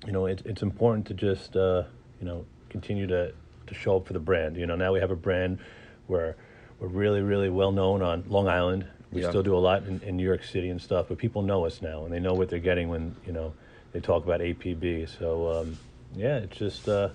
you 0.06 0.12
know 0.12 0.26
it's 0.26 0.42
it's 0.44 0.62
important 0.62 1.04
to 1.06 1.14
just 1.14 1.56
uh, 1.56 1.82
you 2.20 2.26
know 2.26 2.44
continue 2.68 3.06
to 3.06 3.32
to 3.66 3.74
show 3.74 3.96
up 3.96 4.06
for 4.06 4.12
the 4.12 4.20
brand 4.20 4.56
you 4.56 4.64
know 4.66 4.76
now 4.76 4.92
we 4.92 5.00
have 5.00 5.10
a 5.10 5.16
brand 5.16 5.58
where 6.06 6.36
we're 6.78 6.86
really 6.86 7.20
really 7.20 7.48
well 7.50 7.72
known 7.72 8.00
on 8.00 8.22
Long 8.28 8.46
Island 8.46 8.86
we 9.10 9.22
Yeah. 9.22 9.30
still 9.30 9.42
do 9.42 9.56
a 9.56 9.58
lot 9.58 9.82
in, 9.88 10.00
in 10.02 10.16
New 10.16 10.24
York 10.24 10.44
City 10.44 10.68
and 10.68 10.80
stuff 10.80 11.06
but 11.08 11.18
people 11.18 11.42
know 11.42 11.64
us 11.66 11.82
now 11.82 12.04
and 12.04 12.12
they 12.14 12.20
know 12.20 12.34
what 12.34 12.48
they're 12.48 12.60
getting 12.60 12.88
when 12.88 13.16
you 13.26 13.32
know 13.32 13.54
they 13.96 14.00
talk 14.00 14.24
about 14.24 14.40
APB 14.40 15.08
so 15.18 15.60
um, 15.60 15.78
yeah 16.14 16.36
it's 16.36 16.58
just 16.58 16.86
uh, 16.86 17.08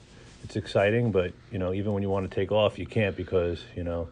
it's 0.43 0.55
exciting 0.55 1.11
but 1.11 1.31
you 1.51 1.59
know 1.59 1.73
even 1.73 1.93
when 1.93 2.01
you 2.01 2.09
want 2.09 2.29
to 2.29 2.35
take 2.35 2.51
off 2.51 2.79
you 2.79 2.87
can't 2.87 3.15
because 3.15 3.63
you 3.75 3.83
know 3.83 4.07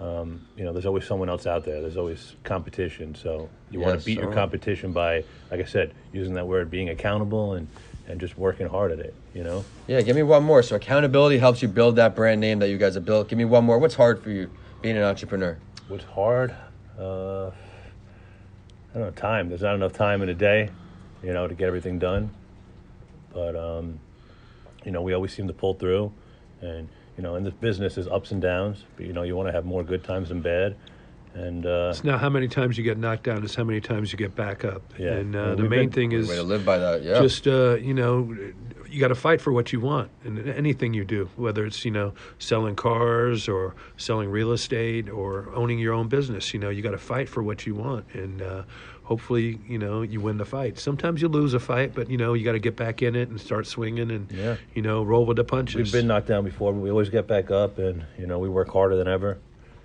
um, 0.00 0.40
you 0.56 0.64
know, 0.64 0.72
there's 0.72 0.86
always 0.86 1.04
someone 1.04 1.28
else 1.28 1.44
out 1.44 1.64
there. 1.64 1.80
There's 1.80 1.96
always 1.96 2.36
competition. 2.44 3.16
So 3.16 3.50
you 3.72 3.80
want 3.80 3.94
Yes, 3.94 4.04
to 4.04 4.06
beat 4.06 4.20
your 4.20 4.32
competition 4.32 4.92
by, 4.92 5.24
like 5.50 5.60
I 5.60 5.64
said, 5.64 5.92
using 6.12 6.34
that 6.34 6.46
word, 6.46 6.70
being 6.70 6.88
accountable 6.88 7.54
and, 7.54 7.66
and 8.06 8.20
just 8.20 8.38
working 8.38 8.68
hard 8.68 8.92
at 8.92 9.00
it. 9.00 9.12
You 9.34 9.42
know, 9.42 9.64
Yeah, 9.88 10.00
give 10.02 10.14
me 10.14 10.22
one 10.22 10.44
more. 10.44 10.62
So 10.62 10.76
accountability 10.76 11.38
helps 11.38 11.62
you 11.62 11.68
build 11.68 11.96
that 11.96 12.14
brand 12.14 12.40
name 12.40 12.60
that 12.60 12.68
you 12.68 12.78
guys 12.78 12.94
have 12.94 13.04
built. 13.04 13.28
Give 13.28 13.38
me 13.38 13.44
one 13.44 13.64
more. 13.64 13.78
What's 13.78 13.96
hard 13.96 14.22
for 14.22 14.30
you 14.30 14.48
being 14.82 14.96
an 14.96 15.02
entrepreneur? 15.02 15.58
what's 15.88 16.04
hard? 16.04 16.54
Uh, 16.96 17.48
I 17.48 17.50
don't 18.94 19.02
know. 19.02 19.10
Time. 19.10 19.48
There's 19.48 19.62
not 19.62 19.74
enough 19.74 19.92
time 19.94 20.22
in 20.22 20.28
a 20.28 20.34
day, 20.34 20.70
you 21.22 21.32
know, 21.32 21.46
to 21.48 21.54
get 21.54 21.66
everything 21.66 21.98
done. 21.98 22.30
But 23.32 23.56
um, 23.56 24.00
you 24.84 24.92
know, 24.92 25.02
we 25.02 25.12
always 25.12 25.32
seem 25.32 25.46
to 25.48 25.52
pull 25.54 25.74
through, 25.74 26.12
and 26.60 26.88
you 27.16 27.22
know, 27.22 27.34
in 27.36 27.44
this 27.44 27.54
business, 27.54 27.94
there's 27.96 28.08
ups 28.08 28.30
and 28.32 28.40
downs. 28.40 28.84
But 28.96 29.06
you 29.06 29.12
know, 29.12 29.22
you 29.22 29.36
want 29.36 29.48
to 29.48 29.52
have 29.52 29.64
more 29.64 29.82
good 29.84 30.04
times 30.04 30.28
than 30.30 30.40
bad, 30.40 30.76
And 31.34 31.66
uh, 31.66 31.88
It's 31.90 32.04
not 32.04 32.20
how 32.20 32.30
many 32.30 32.48
times 32.48 32.78
you 32.78 32.84
get 32.84 32.96
knocked 32.98 33.24
down; 33.24 33.44
it's 33.44 33.54
how 33.54 33.64
many 33.64 33.80
times 33.80 34.12
you 34.12 34.18
get 34.18 34.34
back 34.34 34.64
up. 34.64 34.82
Yeah. 34.98 35.14
And 35.14 35.36
uh, 35.36 35.54
the 35.54 35.62
main 35.64 35.88
been- 35.88 35.90
thing 35.90 36.12
is 36.12 36.28
Way 36.28 36.36
to 36.36 36.42
live 36.42 36.64
by 36.64 36.78
that. 36.78 37.02
Yeah. 37.02 37.20
just 37.20 37.46
uh, 37.46 37.74
you 37.76 37.94
know 37.94 38.34
you 38.90 39.00
got 39.00 39.08
to 39.08 39.14
fight 39.14 39.40
for 39.40 39.52
what 39.52 39.72
you 39.72 39.80
want 39.80 40.10
in 40.24 40.48
anything 40.48 40.94
you 40.94 41.04
do 41.04 41.28
whether 41.36 41.64
it's 41.66 41.84
you 41.84 41.90
know 41.90 42.12
selling 42.38 42.74
cars 42.74 43.48
or 43.48 43.74
selling 43.96 44.30
real 44.30 44.52
estate 44.52 45.08
or 45.10 45.50
owning 45.54 45.78
your 45.78 45.92
own 45.94 46.08
business 46.08 46.52
you 46.54 46.60
know 46.60 46.70
you 46.70 46.82
got 46.82 46.92
to 46.92 46.98
fight 46.98 47.28
for 47.28 47.42
what 47.42 47.66
you 47.66 47.74
want 47.74 48.04
and 48.14 48.40
uh, 48.42 48.62
hopefully 49.02 49.58
you 49.66 49.78
know 49.78 50.02
you 50.02 50.20
win 50.20 50.36
the 50.38 50.44
fight 50.44 50.78
sometimes 50.78 51.20
you 51.22 51.28
lose 51.28 51.54
a 51.54 51.60
fight 51.60 51.94
but 51.94 52.10
you 52.10 52.16
know 52.16 52.34
you 52.34 52.44
got 52.44 52.52
to 52.52 52.58
get 52.58 52.76
back 52.76 53.02
in 53.02 53.14
it 53.16 53.28
and 53.28 53.40
start 53.40 53.66
swinging 53.66 54.10
and 54.10 54.30
Yeah. 54.32 54.56
you 54.74 54.82
know 54.82 55.02
roll 55.02 55.24
with 55.26 55.36
the 55.36 55.44
punches 55.44 55.76
we've 55.76 55.92
been 55.92 56.06
knocked 56.06 56.26
down 56.28 56.44
before, 56.44 56.72
but 56.72 56.80
we 56.80 56.90
always 56.90 57.08
get 57.08 57.26
back 57.26 57.50
up, 57.50 57.78
and 57.78 58.04
you 58.18 58.26
know 58.26 58.38
we 58.38 58.48
work 58.48 58.70
harder 58.70 58.96
than 58.96 59.08
ever. 59.08 59.38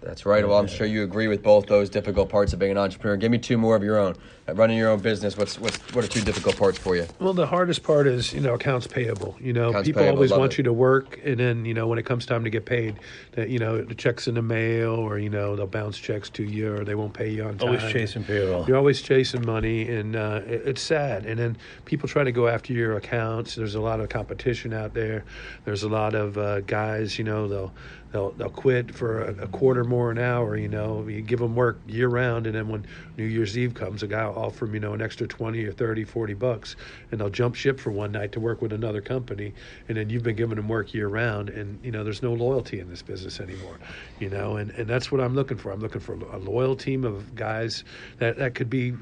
That's 0.03 0.25
right. 0.25 0.45
Well, 0.47 0.57
I'm 0.57 0.67
sure 0.67 0.85
you 0.85 1.03
agree 1.03 1.27
with 1.27 1.41
both 1.41 1.67
those 1.67 1.89
difficult 1.89 2.29
parts 2.29 2.53
of 2.53 2.59
being 2.59 2.71
an 2.71 2.77
entrepreneur. 2.77 3.15
Give 3.15 3.31
me 3.31 3.37
two 3.37 3.57
more 3.57 3.75
of 3.75 3.83
your 3.83 3.97
own. 3.97 4.15
At 4.45 4.57
running 4.57 4.77
your 4.77 4.89
own 4.89 4.99
business, 4.99 5.37
what's 5.37 5.57
what's 5.57 5.77
what 5.95 6.03
are 6.03 6.07
two 6.09 6.19
difficult 6.19 6.57
parts 6.57 6.77
for 6.77 6.97
you? 6.97 7.07
Well, 7.19 7.31
the 7.31 7.47
hardest 7.47 7.81
part 7.81 8.07
is, 8.07 8.33
you 8.33 8.41
know, 8.41 8.55
accounts 8.55 8.85
payable. 8.87 9.37
You 9.39 9.53
know, 9.53 9.69
Accounts 9.69 9.87
people 9.87 10.01
payable, 10.01 10.17
always 10.17 10.31
love 10.31 10.39
want 10.41 10.53
it. 10.53 10.57
you 10.57 10.63
to 10.65 10.73
work, 10.73 11.17
and 11.23 11.39
then, 11.39 11.63
you 11.63 11.73
know, 11.73 11.87
when 11.87 11.97
it 11.97 12.05
comes 12.05 12.25
time 12.25 12.43
to 12.43 12.49
get 12.49 12.65
paid, 12.65 12.99
that 13.31 13.47
you 13.49 13.57
know, 13.57 13.81
the 13.81 13.95
checks 13.95 14.27
in 14.27 14.35
the 14.35 14.41
mail, 14.41 14.95
or 14.95 15.17
you 15.17 15.29
know, 15.29 15.55
they'll 15.55 15.65
bounce 15.65 15.97
checks 15.97 16.29
to 16.31 16.43
you, 16.43 16.75
or 16.75 16.83
they 16.83 16.95
won't 16.95 17.13
pay 17.13 17.29
you 17.29 17.45
on 17.45 17.57
time. 17.57 17.69
Always 17.69 17.89
chasing 17.89 18.25
payroll. 18.25 18.65
You're 18.67 18.75
always 18.75 19.01
chasing 19.01 19.45
money, 19.45 19.89
and 19.89 20.17
uh, 20.17 20.41
it, 20.45 20.63
it's 20.65 20.81
sad. 20.81 21.25
And 21.25 21.39
then 21.39 21.57
people 21.85 22.09
try 22.09 22.25
to 22.25 22.31
go 22.33 22.49
after 22.49 22.73
your 22.73 22.97
accounts. 22.97 23.55
There's 23.55 23.75
a 23.75 23.81
lot 23.81 24.01
of 24.01 24.09
competition 24.09 24.73
out 24.73 24.93
there. 24.93 25.23
There's 25.63 25.83
a 25.83 25.89
lot 25.89 26.15
of 26.15 26.37
uh, 26.37 26.59
guys, 26.61 27.17
you 27.17 27.23
know, 27.23 27.47
they'll 27.47 27.73
they'll 28.13 28.31
they'll 28.31 28.49
quit 28.49 28.93
for 28.95 29.23
a, 29.23 29.43
a 29.43 29.47
quarter 29.47 29.83
more 29.83 30.11
an 30.11 30.19
hour. 30.19 30.55
You 30.55 30.69
know, 30.69 31.05
you 31.07 31.21
give 31.21 31.39
them 31.39 31.55
work 31.55 31.79
year 31.87 32.07
round, 32.07 32.47
and 32.47 32.55
then 32.55 32.69
when 32.69 32.85
New 33.17 33.25
Year's 33.25 33.57
Eve 33.57 33.73
comes, 33.73 34.03
a 34.03 34.07
guy 34.07 34.25
will 34.25 34.37
offer 34.37 34.65
them, 34.65 34.75
you 34.75 34.79
know, 34.79 34.93
an 34.93 35.01
extra 35.01 35.27
20 35.27 35.65
or 35.65 35.73
30, 35.73 36.05
40 36.05 36.33
bucks, 36.35 36.75
and 37.11 37.19
they'll 37.19 37.29
jump 37.29 37.55
ship 37.55 37.79
for 37.79 37.91
one 37.91 38.11
night 38.11 38.31
to 38.31 38.39
work 38.39 38.61
with 38.61 38.71
another 38.71 39.01
company, 39.01 39.53
and 39.89 39.97
then 39.97 40.09
you've 40.09 40.23
been 40.23 40.35
giving 40.35 40.55
them 40.55 40.69
work 40.69 40.93
year 40.93 41.07
round, 41.07 41.49
and 41.49 41.83
you 41.83 41.91
know, 41.91 42.03
there's 42.03 42.23
no 42.23 42.33
loyalty 42.33 42.79
in 42.79 42.89
this 42.89 43.01
business 43.01 43.39
anymore. 43.39 43.79
You 44.19 44.29
know, 44.29 44.55
and 44.55 44.71
and 44.71 44.87
that's 44.87 45.11
what 45.11 45.19
I'm 45.19 45.35
looking 45.35 45.57
for. 45.57 45.71
I'm 45.71 45.81
looking 45.81 46.01
for 46.01 46.13
a 46.13 46.37
loyal 46.37 46.75
team 46.75 47.03
of 47.03 47.35
guys 47.35 47.83
that 48.19 48.37
that 48.37 48.55
could 48.55 48.69
be. 48.69 48.93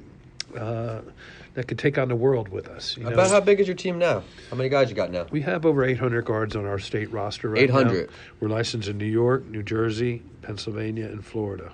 Uh, 0.55 1.01
that 1.53 1.67
could 1.67 1.77
take 1.77 1.97
on 1.97 2.07
the 2.07 2.15
world 2.15 2.49
with 2.49 2.67
us. 2.69 2.95
You 2.95 3.03
know? 3.03 3.11
About 3.11 3.29
how 3.29 3.41
big 3.41 3.59
is 3.59 3.67
your 3.67 3.75
team 3.75 3.99
now? 3.99 4.23
How 4.49 4.55
many 4.55 4.69
guys 4.69 4.89
you 4.89 4.95
got 4.95 5.11
now? 5.11 5.25
We 5.31 5.41
have 5.41 5.65
over 5.65 5.83
800 5.83 6.23
guards 6.23 6.55
on 6.55 6.65
our 6.65 6.79
state 6.79 7.11
roster 7.11 7.49
right 7.49 7.63
800. 7.63 8.07
now. 8.07 8.13
We're 8.39 8.49
licensed 8.49 8.87
in 8.87 8.97
New 8.97 9.05
York, 9.05 9.45
New 9.45 9.63
Jersey, 9.63 10.21
Pennsylvania, 10.41 11.05
and 11.05 11.25
Florida. 11.25 11.73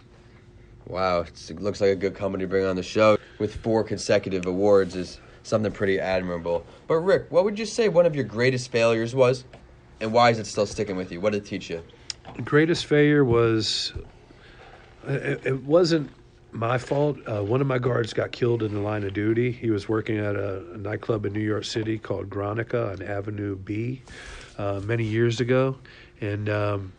Wow, 0.88 1.22
it's, 1.22 1.52
it 1.52 1.62
looks 1.62 1.82
like 1.82 1.92
a 1.92 1.96
good 1.96 2.16
company 2.16 2.46
to 2.46 2.48
bring 2.48 2.66
on 2.66 2.76
the 2.76 2.84
show. 2.84 3.18
With 3.40 3.56
four 3.56 3.84
consecutive 3.84 4.46
awards 4.46 4.96
is 4.96 5.20
something 5.44 5.72
pretty 5.72 6.00
admirable. 6.00 6.66
But 6.88 6.96
Rick, 6.98 7.28
what 7.30 7.44
would 7.44 7.60
you 7.60 7.66
say 7.66 7.90
one 7.90 8.06
of 8.06 8.16
your 8.16 8.24
greatest 8.24 8.72
failures 8.72 9.14
was, 9.14 9.44
and 10.00 10.14
why 10.14 10.30
is 10.30 10.40
it 10.40 10.48
still 10.48 10.66
sticking 10.66 10.96
with 10.96 11.12
you? 11.12 11.20
What 11.20 11.34
did 11.34 11.44
it 11.44 11.46
teach 11.46 11.70
you? 11.70 11.84
The 12.36 12.42
greatest 12.42 12.86
failure 12.86 13.24
was 13.24 13.94
it, 15.08 15.46
it 15.46 15.64
wasn't 15.64 16.10
my 16.52 16.78
fault. 16.78 17.18
Uh, 17.28 17.44
one 17.44 17.62
of 17.62 17.68
my 17.68 17.78
guards 17.78 18.14
got 18.14 18.32
killed 18.32 18.64
in 18.64 18.74
the 18.74 18.80
line 18.80 19.04
of 19.04 19.14
duty. 19.14 19.52
He 19.52 19.70
was 19.70 19.88
working 19.88 20.18
at 20.18 20.36
a, 20.36 20.64
a 20.74 20.78
nightclub 20.78 21.26
in 21.26 21.34
New 21.34 21.40
York 21.40 21.66
City 21.66 21.98
called 21.98 22.30
Guernica 22.30 22.92
on 22.92 23.02
Avenue 23.02 23.56
B 23.56 24.02
uh, 24.58 24.82
many 24.84 25.04
years 25.04 25.40
ago, 25.40 25.78
and 26.22 26.50
um, 26.50 26.94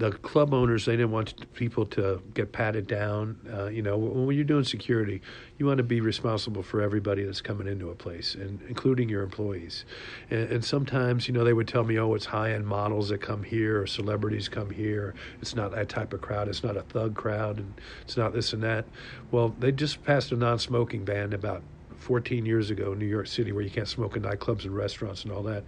the 0.00 0.12
club 0.12 0.54
owners 0.54 0.86
they 0.86 0.96
didn't 0.96 1.10
want 1.10 1.52
people 1.52 1.84
to 1.84 2.22
get 2.32 2.52
patted 2.52 2.86
down. 2.86 3.38
Uh, 3.52 3.66
you 3.66 3.82
know, 3.82 3.98
when 3.98 4.34
you're 4.34 4.44
doing 4.44 4.64
security, 4.64 5.20
you 5.58 5.66
want 5.66 5.76
to 5.76 5.84
be 5.84 6.00
responsible 6.00 6.62
for 6.62 6.80
everybody 6.80 7.22
that's 7.22 7.42
coming 7.42 7.66
into 7.66 7.90
a 7.90 7.94
place, 7.94 8.34
and 8.34 8.60
including 8.66 9.10
your 9.10 9.22
employees. 9.22 9.84
And, 10.30 10.50
and 10.50 10.64
sometimes, 10.64 11.28
you 11.28 11.34
know, 11.34 11.44
they 11.44 11.52
would 11.52 11.68
tell 11.68 11.84
me, 11.84 11.98
"Oh, 11.98 12.14
it's 12.14 12.24
high-end 12.24 12.66
models 12.66 13.10
that 13.10 13.20
come 13.20 13.42
here, 13.42 13.82
or 13.82 13.86
celebrities 13.86 14.48
come 14.48 14.70
here. 14.70 15.14
It's 15.42 15.54
not 15.54 15.70
that 15.72 15.90
type 15.90 16.14
of 16.14 16.22
crowd. 16.22 16.48
It's 16.48 16.64
not 16.64 16.78
a 16.78 16.82
thug 16.82 17.14
crowd, 17.14 17.58
and 17.58 17.74
it's 18.02 18.16
not 18.16 18.32
this 18.32 18.54
and 18.54 18.62
that." 18.62 18.86
Well, 19.30 19.54
they 19.58 19.70
just 19.70 20.02
passed 20.02 20.32
a 20.32 20.36
non-smoking 20.36 21.04
ban 21.04 21.34
about 21.34 21.62
14 22.00 22.46
years 22.46 22.70
ago 22.70 22.92
in 22.92 22.98
New 22.98 23.06
York 23.06 23.26
City 23.26 23.52
where 23.52 23.62
you 23.62 23.70
can't 23.70 23.86
smoke 23.86 24.16
in 24.16 24.22
nightclubs 24.22 24.64
and 24.64 24.74
restaurants 24.74 25.24
and 25.24 25.32
all 25.32 25.42
that. 25.42 25.62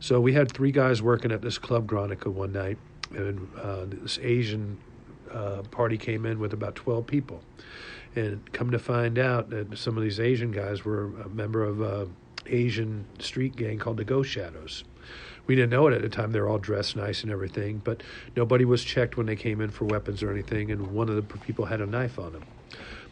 So 0.00 0.20
we 0.20 0.32
had 0.32 0.50
three 0.50 0.72
guys 0.72 1.00
working 1.00 1.30
at 1.30 1.40
this 1.40 1.58
club 1.58 1.86
Guernica 1.86 2.28
one 2.30 2.52
night, 2.52 2.78
and 3.14 3.48
uh, 3.60 3.84
this 3.86 4.18
Asian 4.22 4.78
uh, 5.30 5.62
party 5.70 5.96
came 5.98 6.26
in 6.26 6.38
with 6.38 6.52
about 6.52 6.74
12 6.74 7.06
people. 7.06 7.42
And 8.14 8.50
come 8.52 8.70
to 8.70 8.78
find 8.78 9.18
out 9.18 9.50
that 9.50 9.76
some 9.76 9.96
of 9.96 10.02
these 10.02 10.18
Asian 10.18 10.50
guys 10.50 10.84
were 10.84 11.04
a 11.20 11.28
member 11.28 11.62
of 11.62 11.82
a 11.82 12.08
Asian 12.46 13.04
street 13.18 13.56
gang 13.56 13.78
called 13.78 13.98
the 13.98 14.04
Ghost 14.04 14.30
Shadows. 14.30 14.84
We 15.46 15.54
didn't 15.54 15.70
know 15.70 15.86
it 15.86 15.94
at 15.94 16.02
the 16.02 16.08
time. 16.08 16.32
They're 16.32 16.48
all 16.48 16.58
dressed 16.58 16.96
nice 16.96 17.22
and 17.22 17.30
everything, 17.30 17.80
but 17.84 18.02
nobody 18.34 18.64
was 18.64 18.82
checked 18.82 19.16
when 19.16 19.26
they 19.26 19.36
came 19.36 19.60
in 19.60 19.70
for 19.70 19.84
weapons 19.84 20.22
or 20.22 20.30
anything. 20.32 20.70
And 20.70 20.88
one 20.88 21.08
of 21.08 21.16
the 21.16 21.22
people 21.22 21.66
had 21.66 21.80
a 21.80 21.86
knife 21.86 22.18
on 22.18 22.32
him. 22.32 22.42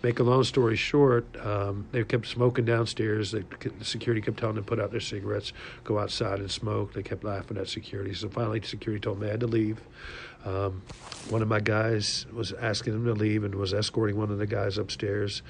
Make 0.04 0.18
a 0.18 0.22
long 0.22 0.44
story 0.44 0.76
short, 0.76 1.24
um, 1.42 1.86
they 1.90 2.04
kept 2.04 2.26
smoking 2.26 2.66
downstairs. 2.66 3.30
The 3.30 3.42
security 3.80 4.20
kept 4.20 4.36
telling 4.36 4.56
them 4.56 4.64
to 4.64 4.68
put 4.68 4.78
out 4.78 4.90
their 4.90 5.00
cigarettes, 5.00 5.54
go 5.82 5.98
outside 5.98 6.40
and 6.40 6.50
smoke. 6.50 6.92
They 6.92 7.02
kept 7.02 7.24
laughing 7.24 7.56
at 7.56 7.68
security. 7.68 8.12
So 8.12 8.28
finally, 8.28 8.60
security 8.60 9.00
told 9.00 9.16
them 9.16 9.24
they 9.24 9.30
had 9.30 9.40
to 9.40 9.46
leave. 9.46 9.80
Um, 10.44 10.82
one 11.30 11.40
of 11.40 11.48
my 11.48 11.60
guys 11.60 12.26
was 12.34 12.52
asking 12.52 12.92
them 12.92 13.06
to 13.06 13.14
leave 13.14 13.44
and 13.44 13.54
was 13.54 13.72
escorting 13.72 14.18
one 14.18 14.30
of 14.30 14.36
the 14.36 14.46
guys 14.46 14.76
upstairs. 14.76 15.40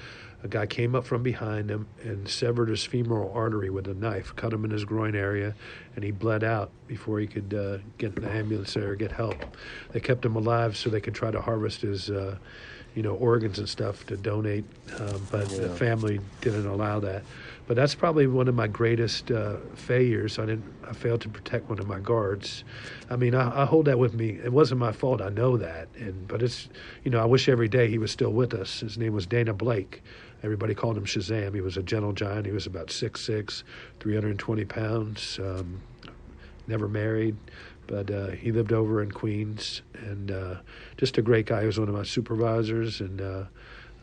A 0.41 0.47
guy 0.47 0.67
came 0.67 0.95
up 0.95 1.05
from 1.05 1.21
behind 1.21 1.69
him 1.69 1.87
and 2.01 2.29
severed 2.29 2.69
his 2.69 2.85
femoral 2.85 3.33
artery 3.33 3.69
with 3.69 3.87
a 3.87 3.93
knife, 3.93 4.33
cut 4.37 4.53
him 4.53 4.63
in 4.63 4.71
his 4.71 4.85
groin 4.85 5.15
area, 5.15 5.53
and 5.97 6.05
he 6.05 6.11
bled 6.11 6.45
out 6.45 6.71
before 6.87 7.19
he 7.19 7.27
could 7.27 7.53
uh, 7.53 7.79
get 7.97 8.15
the 8.15 8.29
ambulance 8.29 8.73
there 8.73 8.91
or 8.91 8.95
get 8.95 9.11
help. 9.11 9.35
They 9.91 9.99
kept 9.99 10.23
him 10.23 10.37
alive 10.37 10.77
so 10.77 10.89
they 10.89 11.01
could 11.01 11.15
try 11.15 11.31
to 11.31 11.41
harvest 11.41 11.81
his, 11.81 12.09
uh, 12.09 12.37
you 12.95 13.03
know, 13.03 13.15
organs 13.15 13.59
and 13.59 13.67
stuff 13.67 14.05
to 14.07 14.15
donate, 14.15 14.63
um, 14.99 15.27
but 15.29 15.49
the 15.49 15.69
family 15.69 16.19
didn't 16.41 16.65
allow 16.65 16.99
that. 17.01 17.23
But 17.67 17.75
that's 17.75 17.95
probably 17.95 18.27
one 18.27 18.47
of 18.47 18.55
my 18.55 18.67
greatest 18.67 19.31
uh, 19.31 19.57
failures. 19.73 20.39
I 20.39 20.45
didn't. 20.45 20.63
I 20.87 20.93
failed 20.93 21.21
to 21.21 21.29
protect 21.29 21.67
one 21.69 21.79
of 21.79 21.87
my 21.87 21.99
guards. 21.99 22.63
I 23.09 23.15
mean, 23.15 23.35
I, 23.35 23.63
I 23.63 23.65
hold 23.65 23.85
that 23.85 23.99
with 23.99 24.13
me. 24.13 24.39
It 24.43 24.53
wasn't 24.53 24.79
my 24.79 24.91
fault. 24.91 25.21
I 25.21 25.29
know 25.29 25.57
that, 25.57 25.87
and 25.97 26.27
but 26.27 26.41
it's 26.41 26.69
you 27.03 27.11
know 27.11 27.19
I 27.19 27.25
wish 27.25 27.49
every 27.49 27.67
day 27.67 27.89
he 27.89 27.97
was 27.97 28.11
still 28.11 28.31
with 28.31 28.53
us. 28.53 28.79
His 28.79 28.97
name 28.97 29.13
was 29.13 29.25
Dana 29.25 29.53
Blake. 29.53 30.01
Everybody 30.43 30.75
called 30.75 30.95
him 30.95 31.05
Shazam. 31.05 31.55
He 31.55 31.61
was 31.61 31.75
a 31.75 31.81
gentle 31.81 32.13
giant. 32.13 32.45
He 32.45 32.51
was 32.51 32.67
about 32.67 32.87
6'6", 32.87 33.63
320 33.99 34.65
pounds. 34.65 35.39
Um, 35.41 35.81
never 36.67 36.87
married, 36.87 37.35
but 37.87 38.09
uh, 38.11 38.27
he 38.31 38.51
lived 38.51 38.73
over 38.73 39.01
in 39.01 39.11
Queens, 39.11 39.81
and 39.93 40.31
uh, 40.31 40.55
just 40.97 41.17
a 41.17 41.21
great 41.21 41.45
guy. 41.45 41.61
He 41.61 41.67
was 41.67 41.79
one 41.79 41.89
of 41.89 41.95
my 41.95 42.03
supervisors, 42.03 43.01
and 43.01 43.21
uh, 43.21 43.43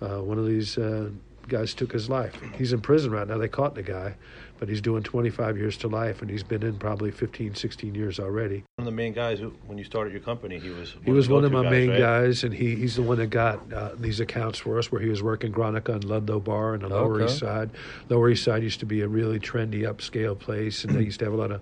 uh, 0.01 0.23
one 0.23 0.39
of 0.39 0.47
these 0.47 0.79
uh, 0.79 1.11
guys 1.49 1.75
took 1.75 1.93
his 1.93 2.09
life. 2.09 2.35
He's 2.57 2.73
in 2.73 2.81
prison 2.81 3.11
right 3.11 3.27
now. 3.27 3.39
They 3.39 3.49
caught 3.49 3.75
the 3.75 3.83
guy, 3.83 4.15
but 4.61 4.69
he's 4.69 4.81
doing 4.81 5.03
25 5.03 5.57
years 5.59 5.77
to 5.79 5.89
life, 5.89 6.23
and 6.23 6.31
he's 6.31 6.45
been 6.45 6.63
in 6.63 6.79
probably 6.79 7.11
15, 7.11 7.55
16 7.57 7.95
years 7.95 8.21
already. 8.21 8.59
One 8.77 8.87
of 8.87 8.93
the 8.93 8.93
main 8.93 9.13
guys 9.13 9.41
who, 9.41 9.49
when 9.67 9.77
you 9.79 9.85
started 9.85 10.13
your 10.13 10.23
company, 10.23 10.59
he 10.61 10.71
was 10.71 10.95
He 11.05 11.11
was 11.11 11.29
one 11.29 11.45
of 11.45 11.51
my 11.53 11.63
guys, 11.63 11.71
main 11.71 11.91
right? 11.91 11.99
guys, 11.99 12.45
and 12.45 12.55
he, 12.55 12.77
he's 12.77 12.95
the 12.97 13.03
one 13.03 13.19
that 13.19 13.27
got 13.29 13.73
uh, 13.73 13.91
these 13.99 14.21
accounts 14.21 14.59
for 14.61 14.79
us. 14.79 14.93
Where 14.93 15.01
he 15.01 15.09
was 15.09 15.23
working 15.23 15.51
Guernica 15.51 15.93
and 15.95 16.05
Ludlow 16.05 16.39
Bar 16.41 16.75
on 16.75 16.81
the 16.81 16.89
Lower 16.89 17.17
Okay. 17.21 17.25
East 17.33 17.41
Side. 17.41 17.71
Lower 18.09 18.31
East 18.31 18.45
Side 18.45 18.63
used 18.63 18.79
to 18.81 18.87
be 18.87 19.01
a 19.01 19.09
really 19.09 19.41
trendy 19.41 19.83
upscale 19.83 20.39
place, 20.39 20.85
and 20.85 20.95
they 20.95 21.03
used 21.11 21.19
to 21.21 21.25
have 21.25 21.35
a 21.35 21.37
lot 21.37 21.51
of 21.51 21.61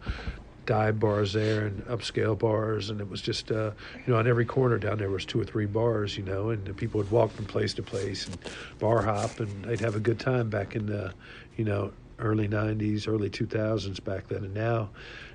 dive 0.71 1.01
bars 1.01 1.33
there 1.33 1.67
and 1.67 1.85
upscale 1.87 2.39
bars, 2.39 2.91
and 2.91 3.01
it 3.01 3.11
was 3.11 3.21
just 3.21 3.51
uh, 3.51 3.73
you 4.07 4.13
know 4.13 4.17
on 4.17 4.29
every 4.29 4.45
corner 4.45 4.79
down 4.79 4.99
there 4.99 5.11
was 5.11 5.25
two 5.25 5.41
or 5.41 5.45
three 5.45 5.67
bars, 5.67 6.17
you 6.17 6.23
know, 6.23 6.51
and 6.51 6.65
the 6.65 6.73
people 6.73 6.99
would 6.99 7.11
walk 7.11 7.33
from 7.33 7.45
place 7.45 7.75
to 7.75 7.83
place 7.83 8.29
and 8.29 8.39
bar 8.79 9.03
hop, 9.03 9.41
and 9.41 9.65
they'd 9.65 9.81
have 9.81 9.97
a 9.97 10.01
good 10.01 10.21
time 10.21 10.49
back 10.49 10.77
in 10.77 10.87
the 10.87 11.13
you 11.57 11.65
know 11.65 11.93
early 12.21 12.47
90s 12.47 13.09
early 13.09 13.29
2000s 13.29 14.05
back 14.05 14.29
then. 14.29 14.45
And 14.45 14.55
now 14.55 14.91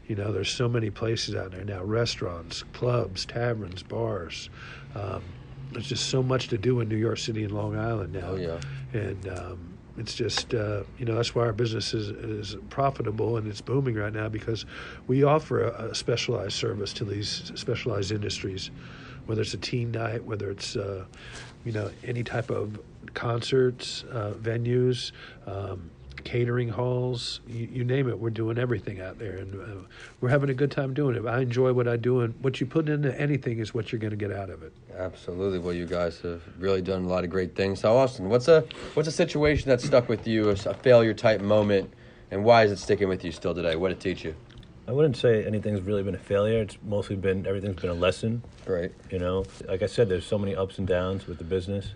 you 0.08 0.15
know 0.15 0.32
there's 0.32 0.51
so 0.51 0.70
many 0.70 0.89
places 0.89 1.36
out 1.36 1.51
there 1.51 1.65
now 1.65 1.84
restaurants 1.84 2.63
clubs 2.72 3.25
taverns 3.25 3.84
bars. 3.84 4.50
Um, 4.96 5.22
there's 5.74 5.89
just 5.89 6.08
so 6.08 6.24
much 6.24 6.48
to 6.48 6.58
do 6.58 6.80
in 6.80 6.88
new 6.88 6.96
york 6.96 7.18
city 7.18 7.44
and 7.44 7.54
long 7.54 7.77
island 7.77 8.13
now. 8.13 8.30
Oh, 8.30 8.36
yeah. 8.38 8.60
and 8.94 9.27
um, 9.27 9.75
it's 9.97 10.13
just 10.13 10.53
uh, 10.53 10.83
you 10.97 11.05
know 11.05 11.15
that's 11.15 11.33
why 11.33 11.43
our 11.43 11.53
business 11.53 11.93
is, 11.93 12.09
is 12.09 12.57
profitable 12.69 13.37
and 13.37 13.47
it's 13.47 13.61
booming 13.61 13.95
right 13.95 14.13
now 14.13 14.29
because 14.29 14.65
we 15.07 15.23
offer 15.23 15.63
a, 15.63 15.89
a 15.89 15.95
specialized 15.95 16.53
service 16.53 16.93
to 16.93 17.05
these 17.05 17.51
specialized 17.55 18.11
industries 18.11 18.71
whether 19.25 19.41
it's 19.41 19.53
a 19.53 19.57
teen 19.57 19.91
night 19.91 20.23
whether 20.23 20.49
it's 20.49 20.75
uh, 20.75 21.05
you 21.63 21.71
know 21.71 21.89
any 22.03 22.23
type 22.23 22.49
of 22.49 22.79
concerts 23.13 24.03
uh, 24.11 24.33
venues 24.39 25.11
um, 25.47 25.89
catering 26.24 26.69
halls, 26.69 27.41
you, 27.48 27.67
you 27.72 27.84
name 27.84 28.10
it. 28.10 28.17
We're 28.19 28.29
doing 28.29 28.57
everything 28.57 29.01
out 29.01 29.19
there, 29.19 29.38
and 29.38 29.55
uh, 29.55 29.88
we're 30.22 30.29
having 30.29 30.50
a 30.50 30.53
good 30.53 30.72
time 30.72 30.93
doing 30.93 31.15
it. 31.15 31.27
I 31.27 31.41
enjoy 31.41 31.74
what 31.74 31.88
I 31.88 31.98
do, 31.98 32.22
and 32.22 32.34
what 32.41 32.60
you 32.60 32.65
put 32.65 32.89
into 32.89 33.19
anything 33.19 33.60
is 33.60 33.74
what 33.74 33.91
you're 33.91 34.00
going 34.00 34.12
to 34.12 34.17
get 34.17 34.31
out 34.31 34.50
of 34.50 34.63
it. 34.63 34.74
Absolutely. 34.98 35.60
Well, 35.60 35.74
you 35.74 35.86
guys 35.86 36.22
have 36.22 36.41
really 36.57 36.81
done 36.81 37.05
a 37.05 37.07
lot 37.07 37.24
of 37.24 37.29
great 37.29 37.55
things. 37.55 37.81
So, 37.81 37.95
Austin, 37.95 38.29
what's 38.29 38.48
a 38.48 38.65
what's 38.93 39.07
a 39.07 39.12
situation 39.12 39.69
that 39.69 39.81
stuck 39.81 40.10
with 40.10 40.27
you, 40.27 40.50
a 40.50 40.55
failure 40.55 41.13
type 41.13 41.41
moment, 41.41 41.91
and 42.31 42.43
why 42.43 42.63
is 42.63 42.72
it 42.72 42.79
sticking 42.79 43.07
with 43.07 43.24
you 43.24 43.31
still 43.31 43.53
today? 43.53 43.75
What 43.75 43.89
did 43.89 43.98
it 43.98 44.01
teach 44.01 44.24
you? 44.24 44.36
I 44.88 44.91
wouldn't 44.91 45.17
say 45.17 45.43
anything's 45.45 45.81
really 45.81 46.03
been 46.03 46.13
a 46.13 46.19
failure. 46.19 46.62
It's 46.62 46.77
mostly 46.84 47.15
been 47.15 47.48
everything's 47.48 47.81
been 47.81 47.89
a 47.89 47.95
lesson. 47.95 48.43
Right. 48.67 48.91
You 49.10 49.19
know, 49.19 49.45
like 49.67 49.81
I 49.81 49.88
said, 49.88 50.10
there's 50.10 50.25
so 50.25 50.38
many 50.38 50.55
ups 50.55 50.77
and 50.77 50.88
downs 50.88 51.25
with 51.25 51.39
the 51.39 51.43
business, 51.43 51.93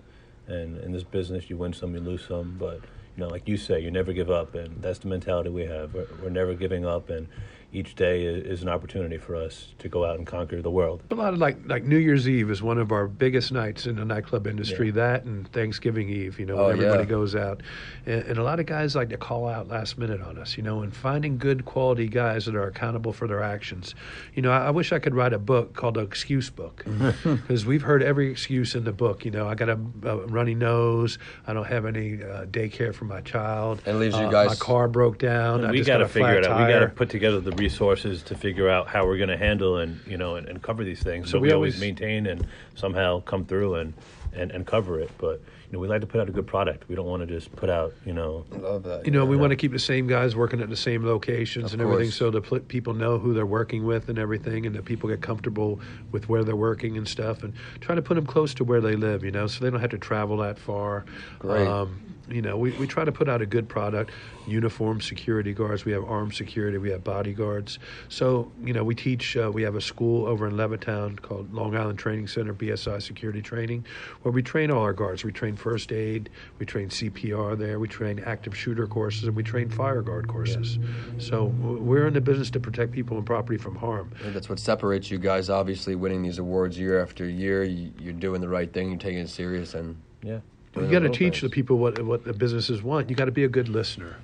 and 0.47 0.77
in 0.79 0.91
this 0.91 1.03
business, 1.03 1.49
you 1.49 1.57
win 1.57 1.71
some, 1.71 1.93
you 1.93 1.99
lose 1.99 2.25
some. 2.25 2.55
But 2.59 2.75
you 2.75 2.98
know, 3.19 3.27
like 3.27 3.47
you 3.47 3.57
say, 3.57 3.79
you 3.79 3.91
never 3.91 4.13
give 4.13 4.29
up, 4.29 4.55
and 4.55 4.81
that's 4.81 4.99
the 4.99 5.07
mentality 5.07 5.49
we 5.49 5.65
have. 5.65 5.93
We're, 5.93 6.07
we're 6.21 6.29
never 6.29 6.53
giving 6.53 6.85
up, 6.85 7.09
and 7.09 7.27
each 7.71 7.93
day 7.95 8.23
is 8.23 8.61
an 8.63 8.69
opportunity 8.69 9.17
for 9.17 9.35
us 9.35 9.73
to 9.79 9.88
go 9.88 10.03
out 10.03 10.17
and 10.17 10.25
conquer 10.25 10.61
the 10.61 10.71
world. 10.71 11.03
A 11.11 11.15
lot 11.15 11.33
of 11.33 11.39
like 11.39 11.57
like 11.65 11.83
New 11.83 11.97
Year's 11.97 12.27
Eve 12.27 12.49
is 12.49 12.63
one 12.63 12.77
of 12.79 12.91
our 12.91 13.07
biggest 13.07 13.51
nights 13.51 13.85
in 13.85 13.95
the 13.97 14.05
nightclub 14.05 14.47
industry. 14.47 14.88
Yeah. 14.88 14.93
That 14.93 15.23
and 15.25 15.47
Thanksgiving 15.51 16.09
Eve, 16.09 16.39
you 16.39 16.45
know, 16.47 16.57
Oh, 16.57 16.65
when 16.67 16.77
everybody 16.77 17.03
yeah. 17.03 17.09
goes 17.09 17.35
out, 17.35 17.61
and, 18.07 18.23
and 18.23 18.38
a 18.39 18.43
lot 18.43 18.59
of 18.59 18.65
guys 18.65 18.95
like 18.95 19.09
to 19.09 19.17
call 19.17 19.47
out 19.47 19.67
last 19.67 19.97
minute 19.99 20.19
on 20.21 20.38
us, 20.39 20.57
you 20.57 20.63
know, 20.63 20.81
and 20.81 20.93
finding 20.95 21.38
good 21.38 21.65
quality 21.65 22.07
guys 22.07 22.45
that 22.45 22.55
are 22.55 22.65
accountable 22.67 23.13
for 23.13 23.27
their 23.27 23.43
actions. 23.43 23.93
You 24.33 24.41
know, 24.41 24.51
I, 24.51 24.65
I 24.67 24.69
wish 24.71 24.91
I 24.91 24.97
could 24.99 25.13
write 25.13 25.33
a 25.33 25.39
book 25.39 25.73
called 25.75 25.93
the 25.93 26.01
Excuse 26.01 26.49
Book 26.49 26.83
because 27.23 27.65
we've 27.65 27.83
heard 27.83 28.01
every 28.01 28.31
excuse 28.31 28.73
in 28.75 28.83
the 28.83 28.91
book. 28.91 29.25
You 29.25 29.31
know, 29.31 29.47
I 29.47 29.53
got 29.55 29.69
a, 29.69 29.79
a 30.03 30.17
runny 30.27 30.55
nose, 30.55 31.19
I 31.45 31.53
don't 31.53 31.67
have 31.67 31.85
any 31.85 32.15
uh, 32.23 32.45
daycare 32.45 32.93
for 32.95 33.05
my 33.05 33.21
child, 33.21 33.81
And 33.85 33.99
leaves 33.99 34.15
you 34.17 34.23
uh, 34.25 34.31
guys- 34.31 34.49
My 34.49 34.55
car 34.55 34.88
broke 34.88 35.19
down. 35.19 35.63
I 35.65 35.71
we 35.71 35.77
just 35.77 35.88
got 35.88 35.99
got 35.99 36.07
to 36.07 36.13
figure 36.13 36.33
it 36.33 36.45
out. 36.47 36.65
We 36.65 36.73
got 36.73 36.79
to 36.79 36.88
put 36.88 37.09
together 37.09 37.39
the 37.39 37.51
resources 37.59 38.23
to 38.23 38.35
figure 38.35 38.69
out 38.69 38.87
how 38.87 39.05
we're 39.05 39.17
going 39.17 39.29
to 39.29 39.37
handle 39.37 39.77
and 39.77 39.99
you 40.07 40.17
know 40.17 40.35
and, 40.35 40.47
and 40.47 40.61
cover 40.61 40.83
these 40.83 41.03
things. 41.03 41.27
So 41.27 41.33
So 41.33 41.39
we 41.39 41.49
we, 41.49 41.53
always 41.53 41.75
always- 41.75 41.81
maintain 41.81 42.25
and 42.27 42.47
somehow 42.75 43.21
come 43.21 43.45
through 43.45 43.75
and, 43.75 43.93
and, 44.33 44.51
and 44.51 44.65
cover 44.65 44.99
it. 44.99 45.11
But 45.17 45.41
you 45.67 45.73
know, 45.73 45.79
we 45.79 45.87
like 45.87 46.01
to 46.01 46.07
put 46.07 46.19
out 46.19 46.27
a 46.29 46.31
good 46.31 46.47
product. 46.47 46.89
We 46.89 46.95
don't 46.95 47.05
want 47.05 47.21
to 47.21 47.27
just 47.27 47.55
put 47.55 47.69
out 47.69 47.93
you 48.05 48.13
know. 48.13 48.45
Love 48.51 48.83
that. 48.83 49.05
You 49.05 49.11
know, 49.11 49.25
we 49.25 49.37
want 49.37 49.51
to 49.51 49.55
keep 49.55 49.71
the 49.71 49.77
same 49.79 50.07
guys 50.07 50.35
working 50.35 50.61
at 50.61 50.69
the 50.69 50.75
same 50.77 51.05
locations 51.05 51.65
Of 51.65 51.73
and 51.73 51.81
everything, 51.81 52.11
so 52.11 52.31
the 52.31 52.41
pl- 52.41 52.59
people 52.61 52.93
know 52.93 53.19
who 53.19 53.33
they're 53.33 53.45
working 53.45 53.85
with 53.85 54.09
and 54.09 54.17
everything, 54.17 54.65
and 54.65 54.75
that 54.75 54.85
people 54.85 55.09
get 55.09 55.21
comfortable 55.21 55.79
with 56.11 56.27
where 56.29 56.43
they're 56.43 56.55
working 56.55 56.97
and 56.97 57.07
stuff, 57.07 57.43
and 57.43 57.53
try 57.81 57.93
to 57.93 58.01
put 58.01 58.15
them 58.15 58.25
close 58.25 58.53
to 58.55 58.63
where 58.63 58.81
they 58.81 58.95
live. 58.95 59.23
You 59.23 59.31
know, 59.31 59.45
so 59.47 59.63
they 59.63 59.69
don't 59.69 59.79
have 59.81 59.91
to 59.91 59.97
travel 59.99 60.37
that 60.37 60.57
far. 60.57 61.05
Great. 61.39 61.67
Um, 61.67 62.01
you 62.31 62.41
know, 62.41 62.57
we, 62.57 62.71
we 62.71 62.88
try 62.88 63.03
to 63.03 63.12
put 63.12 63.27
out 63.29 63.41
a 63.41 63.45
good 63.45 63.67
product. 63.67 64.12
Uniform 64.48 65.00
security 65.00 65.53
guards. 65.53 65.86
We 65.86 65.91
have 65.91 66.03
armed 66.05 66.33
security. 66.33 66.77
We 66.77 66.89
have 66.89 67.03
bodyguards. 67.03 67.77
So 68.07 68.51
you 68.63 68.74
know, 68.74 68.83
we 68.83 68.95
teach. 68.95 69.38
Uh, 69.38 69.51
we 69.53 69.62
have 69.63 69.75
a 69.75 69.81
school 69.81 70.25
over 70.25 70.48
in 70.48 70.53
Levittown 70.53 71.21
called 71.21 71.53
Long 71.53 71.75
Island 71.75 72.00
Training 72.00 72.27
Center, 72.27 72.53
BSI 72.53 73.01
Security 73.01 73.41
Training, 73.41 73.86
where 74.24 74.31
we 74.31 74.41
train 74.41 74.71
all 74.71 74.81
our 74.81 74.93
guards. 74.93 75.24
We 75.24 75.31
train 75.31 75.55
first 75.55 75.91
aid. 75.91 76.29
We 76.57 76.65
train 76.65 76.89
CPR 76.89 77.57
there. 77.57 77.79
We 77.79 77.88
train 77.88 78.24
active 78.25 78.57
shooter 78.57 78.88
courses, 78.88 79.25
and 79.25 79.36
we 79.36 79.43
train 79.43 79.69
fire 79.69 80.01
guard 80.01 80.27
courses. 80.27 80.79
So 81.19 81.45
we're 81.45 82.07
in 82.07 82.13
the 82.13 82.21
business 82.21 82.50
to 82.51 82.59
protect 82.59 82.91
people 82.91 83.17
and 83.17 83.25
property 83.25 83.57
from 83.57 83.75
harm. 83.75 84.12
I 84.25 84.29
that's 84.29 84.50
what 84.50 84.59
separates 84.59 85.12
you 85.12 85.19
guys. 85.19 85.50
Obviously, 85.50 85.95
winning 85.95 86.24
these 86.24 86.39
awards 86.39 86.77
year 86.77 87.01
after 87.01 87.27
year, 87.27 87.63
you, 87.63 87.91
you're 88.00 88.13
doing 88.13 88.41
the 88.41 88.50
right 88.50 88.71
thing. 88.71 88.89
You're 88.89 89.00
taking 89.00 89.19
it 89.19 89.29
serious, 89.29 89.74
and 89.74 89.98
Yeah. 90.24 90.39
You 90.75 90.88
got 90.88 90.99
to 90.99 91.09
teach 91.09 91.41
the 91.41 91.49
people 91.49 91.77
what 91.77 92.03
what 92.03 92.23
the 92.23 92.33
businesses 92.33 92.83
want. 92.83 93.09
You 93.09 93.15
got 93.15 93.25
to 93.25 93.31
be 93.31 93.43
a 93.43 93.49
good 93.49 93.69
listener. 93.69 94.17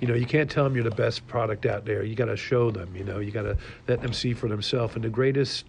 You 0.00 0.08
know, 0.08 0.14
you 0.14 0.26
can't 0.26 0.50
tell 0.50 0.64
them 0.64 0.74
you're 0.74 0.82
the 0.82 0.90
best 0.90 1.26
product 1.28 1.64
out 1.64 1.84
there. 1.84 2.02
You 2.02 2.16
got 2.16 2.24
to 2.24 2.36
show 2.36 2.72
them. 2.72 2.94
You 2.96 3.04
know, 3.04 3.20
you 3.20 3.30
got 3.30 3.42
to 3.42 3.56
let 3.86 4.02
them 4.02 4.12
see 4.12 4.34
for 4.34 4.48
themselves. 4.48 4.96
And 4.96 5.04
the 5.04 5.08
greatest 5.08 5.64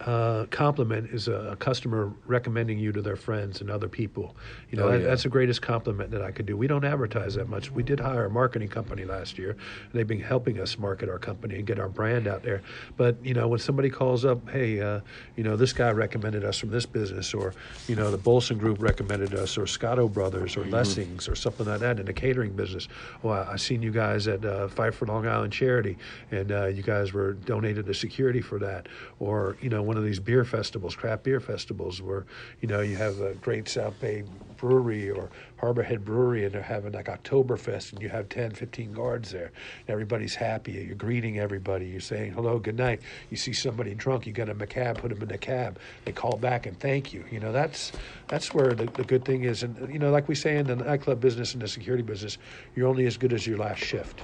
uh, 0.00 0.46
compliment 0.50 1.10
is 1.10 1.28
a, 1.28 1.50
a 1.52 1.56
customer 1.56 2.12
recommending 2.26 2.78
you 2.78 2.90
to 2.92 3.02
their 3.02 3.16
friends 3.16 3.60
and 3.60 3.70
other 3.70 3.88
people. 3.88 4.34
You 4.70 4.78
know, 4.78 4.84
Oh, 4.84 4.92
that, 4.92 5.00
yeah. 5.02 5.06
that's 5.08 5.24
the 5.24 5.28
greatest 5.28 5.60
compliment 5.60 6.10
that 6.12 6.22
I 6.22 6.30
could 6.30 6.46
do. 6.46 6.56
We 6.56 6.66
don't 6.66 6.84
advertise 6.84 7.34
that 7.34 7.48
much. 7.48 7.70
We 7.70 7.82
did 7.82 8.00
hire 8.00 8.24
a 8.24 8.30
marketing 8.30 8.68
company 8.68 9.04
last 9.04 9.36
year, 9.38 9.50
and 9.50 9.92
they've 9.92 10.06
been 10.06 10.20
helping 10.20 10.58
us 10.58 10.78
market 10.78 11.08
our 11.10 11.18
company 11.18 11.56
and 11.56 11.66
get 11.66 11.78
our 11.78 11.88
brand 11.88 12.26
out 12.26 12.42
there. 12.42 12.62
But 12.96 13.16
you 13.22 13.34
know, 13.34 13.46
when 13.48 13.58
somebody 13.58 13.90
calls 13.90 14.24
up, 14.24 14.48
hey, 14.50 14.80
uh, 14.80 15.00
you 15.36 15.44
know, 15.44 15.56
this 15.56 15.72
guy 15.74 15.90
recommended 15.90 16.44
us 16.44 16.58
from 16.58 16.70
this 16.70 16.86
business, 16.86 17.34
or 17.34 17.52
you 17.88 17.94
know, 17.96 18.10
the 18.10 18.18
Bolson 18.18 18.58
Group 18.58 18.80
recommended 18.80 19.34
us, 19.34 19.58
or 19.58 19.66
Scotto 19.66 20.08
Brothers, 20.08 20.52
Mm-hmm. 20.56 20.68
or 20.68 20.70
Lessings, 20.72 21.28
or 21.28 21.34
something 21.34 21.66
like 21.66 21.80
that 21.80 21.98
in 22.00 22.06
the 22.06 22.12
catering 22.12 22.52
business. 22.52 22.88
Well, 23.22 23.34
I, 23.46 23.52
I 23.52 23.56
seen 23.56 23.82
you 23.82 23.90
guys 23.90 24.26
at 24.28 24.44
uh, 24.44 24.68
Fight 24.68 24.94
for 24.94 25.04
Long 25.06 25.26
Island 25.26 25.52
Charity, 25.52 25.98
and 26.30 26.50
uh, 26.52 26.66
you 26.66 26.82
guys 26.82 27.12
were 27.12 27.34
donated 27.34 27.84
the 27.86 27.94
security 27.94 28.40
for 28.40 28.58
that, 28.60 28.88
or 29.18 29.56
you 29.60 29.68
know, 29.68 29.82
one 29.90 29.96
of 29.96 30.04
these 30.04 30.20
beer 30.20 30.44
festivals, 30.44 30.94
craft 30.94 31.24
beer 31.24 31.40
festivals, 31.40 32.00
where 32.00 32.24
you 32.60 32.68
know 32.68 32.80
you 32.80 32.94
have 32.94 33.20
a 33.20 33.34
great 33.34 33.68
South 33.68 33.98
Bay 33.98 34.22
brewery 34.56 35.10
or 35.10 35.28
Harbor 35.56 35.82
Head 35.82 36.04
Brewery, 36.04 36.44
and 36.44 36.54
they're 36.54 36.62
having 36.62 36.92
like 36.92 37.06
Oktoberfest, 37.06 37.92
and 37.92 38.00
you 38.00 38.08
have 38.08 38.28
10, 38.28 38.52
15 38.52 38.92
guards 38.92 39.32
there. 39.32 39.50
And 39.80 39.90
everybody's 39.90 40.36
happy. 40.36 40.74
You're 40.74 40.94
greeting 40.94 41.40
everybody. 41.40 41.88
You're 41.88 42.00
saying 42.00 42.34
hello, 42.34 42.60
good 42.60 42.76
night. 42.76 43.00
You 43.30 43.36
see 43.36 43.52
somebody 43.52 43.96
drunk, 43.96 44.28
you 44.28 44.32
get 44.32 44.48
a 44.48 44.54
cab, 44.64 44.98
put 44.98 45.08
them 45.08 45.22
in 45.22 45.28
the 45.28 45.38
cab. 45.38 45.80
They 46.04 46.12
call 46.12 46.36
back 46.36 46.66
and 46.66 46.78
thank 46.78 47.12
you. 47.12 47.24
You 47.28 47.40
know, 47.40 47.50
that's 47.50 47.90
that's 48.28 48.54
where 48.54 48.74
the, 48.74 48.84
the 48.84 49.02
good 49.02 49.24
thing 49.24 49.42
is. 49.42 49.64
And 49.64 49.92
you 49.92 49.98
know, 49.98 50.12
like 50.12 50.28
we 50.28 50.36
say 50.36 50.56
in 50.56 50.68
the 50.68 50.76
nightclub 50.76 51.20
business 51.20 51.52
and 51.54 51.60
the 51.60 51.66
security 51.66 52.04
business, 52.04 52.38
you're 52.76 52.86
only 52.86 53.06
as 53.06 53.16
good 53.16 53.32
as 53.32 53.44
your 53.44 53.58
last 53.58 53.82
shift. 53.82 54.22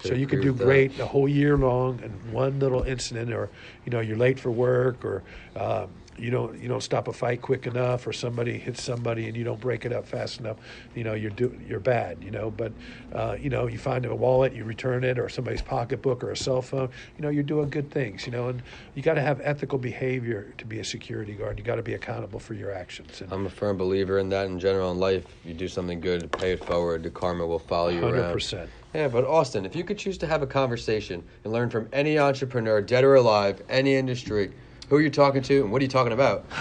So 0.00 0.14
you 0.14 0.26
can 0.26 0.38
agree 0.38 0.42
do 0.42 0.52
with 0.52 0.58
that. 0.58 0.64
great 0.64 0.96
the 0.96 1.06
whole 1.06 1.28
year 1.28 1.56
long, 1.56 2.00
and 2.02 2.32
one 2.32 2.58
little 2.58 2.82
incident, 2.82 3.32
or 3.32 3.50
you 3.84 3.90
know, 3.90 4.00
you're 4.00 4.16
late 4.16 4.38
for 4.38 4.50
work, 4.50 5.04
or 5.04 5.22
um, 5.56 5.88
you 6.22 6.30
don't 6.30 6.58
you 6.60 6.68
don't 6.68 6.82
stop 6.82 7.08
a 7.08 7.12
fight 7.12 7.42
quick 7.42 7.66
enough, 7.66 8.06
or 8.06 8.12
somebody 8.12 8.56
hits 8.56 8.82
somebody 8.82 9.26
and 9.26 9.36
you 9.36 9.42
don't 9.42 9.60
break 9.60 9.84
it 9.84 9.92
up 9.92 10.06
fast 10.06 10.38
enough. 10.38 10.56
You 10.94 11.02
know, 11.02 11.14
you're 11.14 11.30
do, 11.32 11.58
you're 11.68 11.80
bad. 11.80 12.22
You 12.22 12.30
know, 12.30 12.50
but 12.50 12.72
uh, 13.12 13.36
you 13.38 13.50
know, 13.50 13.66
you 13.66 13.78
find 13.78 14.06
a 14.06 14.14
wallet, 14.14 14.54
you 14.54 14.64
return 14.64 15.02
it, 15.02 15.18
or 15.18 15.28
somebody's 15.28 15.62
pocketbook, 15.62 16.22
or 16.22 16.30
a 16.30 16.36
cell 16.36 16.62
phone. 16.62 16.90
You 17.16 17.22
know, 17.22 17.28
you're 17.28 17.42
doing 17.42 17.70
good 17.70 17.90
things. 17.90 18.24
You 18.24 18.32
know, 18.32 18.48
and 18.48 18.62
you 18.94 19.02
got 19.02 19.14
to 19.14 19.20
have 19.20 19.40
ethical 19.42 19.78
behavior 19.78 20.54
to 20.58 20.64
be 20.64 20.78
a 20.78 20.84
security 20.84 21.32
guard. 21.32 21.58
You 21.58 21.64
got 21.64 21.76
to 21.76 21.82
be 21.82 21.94
accountable 21.94 22.38
for 22.38 22.54
your 22.54 22.72
actions. 22.72 23.20
And 23.20 23.32
I'm 23.32 23.46
a 23.46 23.50
firm 23.50 23.76
believer 23.76 24.18
in 24.20 24.28
that 24.28 24.46
in 24.46 24.60
general 24.60 24.92
in 24.92 24.98
life. 24.98 25.24
You 25.44 25.54
do 25.54 25.66
something 25.66 26.00
good, 26.00 26.30
pay 26.30 26.52
it 26.52 26.64
forward. 26.64 27.02
The 27.02 27.10
karma 27.10 27.44
will 27.46 27.58
follow 27.58 27.88
you 27.88 28.00
hundred 28.00 28.20
around. 28.20 28.32
percent. 28.32 28.70
Yeah, 28.94 29.08
but 29.08 29.24
Austin, 29.24 29.64
if 29.64 29.74
you 29.74 29.82
could 29.82 29.98
choose 29.98 30.18
to 30.18 30.26
have 30.26 30.42
a 30.42 30.46
conversation 30.46 31.24
and 31.42 31.52
learn 31.52 31.70
from 31.70 31.88
any 31.92 32.18
entrepreneur, 32.18 32.80
dead 32.82 33.04
or 33.04 33.14
alive, 33.14 33.62
any 33.70 33.94
industry, 33.94 34.52
who 34.92 34.98
are 34.98 35.00
you 35.00 35.08
talking 35.08 35.40
to 35.40 35.62
and 35.62 35.72
what 35.72 35.80
are 35.80 35.84
you 35.84 35.90
talking 35.90 36.12
about? 36.12 36.44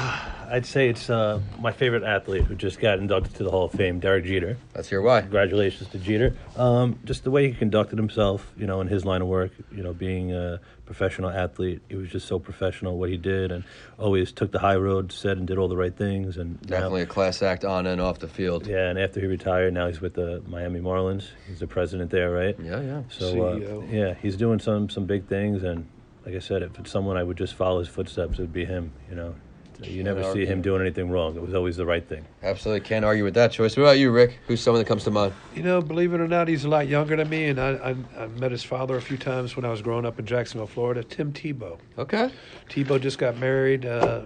I'd 0.50 0.66
say 0.66 0.88
it's 0.88 1.10
uh, 1.10 1.42
my 1.60 1.74
favorite 1.74 2.04
athlete 2.04 2.44
who 2.46 2.56
just 2.56 2.80
got 2.80 2.98
inducted 2.98 3.36
to 3.36 3.44
the 3.44 3.52
Hall 3.52 3.66
of 3.66 3.74
Fame, 3.74 4.00
Derek 4.00 4.24
Jeter. 4.24 4.56
Let's 4.74 4.88
hear 4.88 5.02
why. 5.02 5.20
Congratulations 5.20 5.90
to 5.90 5.98
Jeter. 5.98 6.38
Um, 6.56 6.98
just 7.04 7.26
the 7.26 7.32
way 7.32 7.50
he 7.50 7.54
conducted 7.54 7.98
himself, 7.98 8.50
you 8.56 8.68
know, 8.68 8.80
in 8.80 8.88
his 8.88 9.04
line 9.04 9.22
of 9.22 9.28
work, 9.28 9.52
you 9.70 9.84
know, 9.84 9.92
being 9.92 10.32
a 10.34 10.62
professional 10.86 11.30
athlete, 11.30 11.82
he 11.90 11.96
was 11.98 12.10
just 12.10 12.26
so 12.26 12.40
professional 12.40 12.98
what 12.98 13.10
he 13.10 13.18
did, 13.18 13.52
and 13.52 13.66
always 14.00 14.32
took 14.32 14.54
the 14.54 14.60
high 14.60 14.78
road, 14.78 15.12
said 15.12 15.38
and 15.38 15.46
did 15.46 15.58
all 15.58 15.68
the 15.68 15.76
right 15.76 15.96
things, 15.98 16.38
and 16.38 16.54
now- 16.70 16.78
Definitely 16.78 17.02
a 17.02 17.08
class 17.08 17.42
act 17.42 17.66
on 17.66 17.86
and 17.86 18.00
off 18.00 18.20
the 18.20 18.30
field. 18.30 18.66
yeah. 18.66 18.88
And 18.90 18.98
after 18.98 19.20
he 19.20 19.28
retired, 19.28 19.74
now 19.74 19.88
he's 19.88 20.00
with 20.00 20.14
the 20.14 20.42
Miami 20.48 20.80
Marlins. 20.80 21.28
He's 21.50 21.60
the 21.60 21.68
president 21.68 22.12
there, 22.12 22.32
right? 22.32 22.56
Yeah, 22.64 22.80
yeah. 22.80 23.02
So 23.10 23.42
uh, 23.42 23.86
yeah, 23.90 24.14
he's 24.22 24.38
doing 24.38 24.60
some 24.60 24.90
some 24.90 25.06
big 25.06 25.28
things, 25.28 25.64
and 25.64 25.86
like 26.26 26.36
I 26.36 26.40
said, 26.40 26.62
if 26.62 26.78
it's 26.80 26.92
someone 26.92 27.18
I 27.18 27.24
would 27.24 27.38
just 27.38 27.56
follow 27.56 27.80
his 27.80 27.88
footsteps, 27.88 28.38
it 28.38 28.42
would 28.42 28.54
be 28.54 28.66
him. 28.66 28.92
You 29.10 29.16
know, 29.16 29.36
you 29.82 30.04
never 30.04 30.24
see 30.32 30.46
him 30.46 30.62
doing 30.62 30.82
anything 30.82 31.10
wrong. 31.10 31.36
It 31.36 31.42
was 31.42 31.54
always 31.54 31.78
the 31.78 31.86
right 31.86 32.08
thing. 32.08 32.26
Absolutely 32.44 32.88
can't 32.88 33.04
argue 33.04 33.24
with 33.24 33.34
that 33.34 33.52
choice. 33.52 33.76
What 33.76 33.84
about 33.84 33.98
you, 33.98 34.12
Rick? 34.12 34.40
Who's 34.48 34.62
someone 34.62 34.82
that 34.82 34.88
comes 34.88 35.04
to 35.06 35.12
mind? 35.12 35.34
You 35.56 35.64
know, 35.64 35.82
believe 35.82 36.14
it 36.14 36.22
or 36.22 36.28
not, 36.28 36.48
he's 36.48 36.66
a 36.66 36.70
lot 36.70 36.88
younger 36.88 37.16
than 37.16 37.30
me, 37.30 37.46
and 37.46 37.60
I, 37.60 37.96
I, 38.18 38.24
I 38.24 38.28
met 38.28 38.52
his 38.52 38.64
father 38.64 38.96
a 38.98 39.02
few 39.02 39.18
times 39.18 39.56
when 39.56 39.66
I 39.66 39.70
was 39.70 39.82
growing 39.82 40.06
up 40.06 40.20
in 40.20 40.26
Jacksonville, 40.26 40.68
Florida. 40.68 41.04
Tim 41.04 41.34
Tebow. 41.34 41.80
Okay. 41.98 42.32
Tebow 42.70 43.02
just 43.02 43.18
got 43.18 43.38
married 43.38 43.86
uh, 43.86 44.22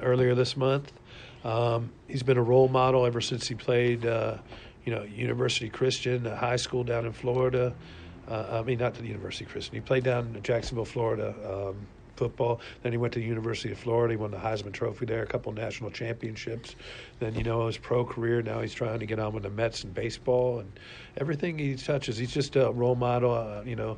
earlier 0.00 0.34
this 0.34 0.56
month. 0.56 0.92
Um, 1.44 1.90
he's 2.06 2.22
been 2.22 2.36
a 2.36 2.42
role 2.42 2.68
model 2.68 3.04
ever 3.06 3.20
since 3.20 3.48
he 3.48 3.54
played, 3.54 4.06
uh, 4.06 4.36
you 4.84 4.94
know, 4.94 5.02
University 5.02 5.68
Christian, 5.68 6.26
a 6.26 6.36
high 6.36 6.56
school 6.56 6.84
down 6.84 7.06
in 7.06 7.12
Florida. 7.12 7.74
Uh, 8.28 8.60
I 8.60 8.62
mean, 8.62 8.78
not 8.78 8.94
to 8.94 9.02
the 9.02 9.08
University 9.08 9.44
of 9.44 9.50
Christian. 9.50 9.74
He 9.74 9.80
played 9.80 10.04
down 10.04 10.34
in 10.36 10.42
Jacksonville, 10.42 10.84
Florida, 10.84 11.34
um, 11.44 11.86
football. 12.16 12.60
Then 12.82 12.92
he 12.92 12.98
went 12.98 13.14
to 13.14 13.18
the 13.18 13.24
University 13.26 13.72
of 13.72 13.78
Florida. 13.78 14.12
He 14.12 14.16
won 14.16 14.30
the 14.30 14.36
Heisman 14.36 14.72
Trophy 14.72 15.06
there, 15.06 15.22
a 15.22 15.26
couple 15.26 15.52
national 15.52 15.90
championships. 15.90 16.76
Then, 17.18 17.34
you 17.34 17.42
know, 17.42 17.66
his 17.66 17.78
pro 17.78 18.04
career. 18.04 18.42
Now 18.42 18.60
he's 18.60 18.74
trying 18.74 19.00
to 19.00 19.06
get 19.06 19.18
on 19.18 19.32
with 19.32 19.44
the 19.44 19.50
Mets 19.50 19.84
and 19.84 19.94
baseball 19.94 20.58
and 20.58 20.70
everything 21.16 21.58
he 21.58 21.76
touches. 21.76 22.18
He's 22.18 22.32
just 22.32 22.56
a 22.56 22.70
role 22.70 22.94
model. 22.94 23.32
Uh, 23.32 23.62
you 23.64 23.74
know, 23.74 23.96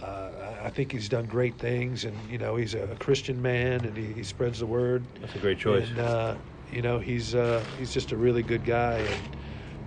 uh, 0.00 0.30
I- 0.64 0.70
think 0.70 0.92
he's 0.92 1.08
done 1.08 1.26
great 1.26 1.58
things, 1.58 2.04
and 2.04 2.14
you 2.30 2.38
know, 2.38 2.54
he's 2.56 2.74
a 2.74 2.96
Christian 3.00 3.40
man, 3.42 3.84
and 3.84 3.96
he, 3.96 4.12
he 4.12 4.22
spreads 4.22 4.60
the 4.60 4.66
word. 4.66 5.04
That's 5.20 5.34
a 5.34 5.38
great 5.38 5.58
choice. 5.58 5.88
And 5.88 5.98
uh, 5.98 6.36
you 6.70 6.82
know, 6.82 6.98
he's 7.00 7.34
uh, 7.34 7.64
he's 7.78 7.92
just 7.92 8.12
a 8.12 8.16
really 8.16 8.42
good 8.42 8.64
guy, 8.64 8.98
and 8.98 9.36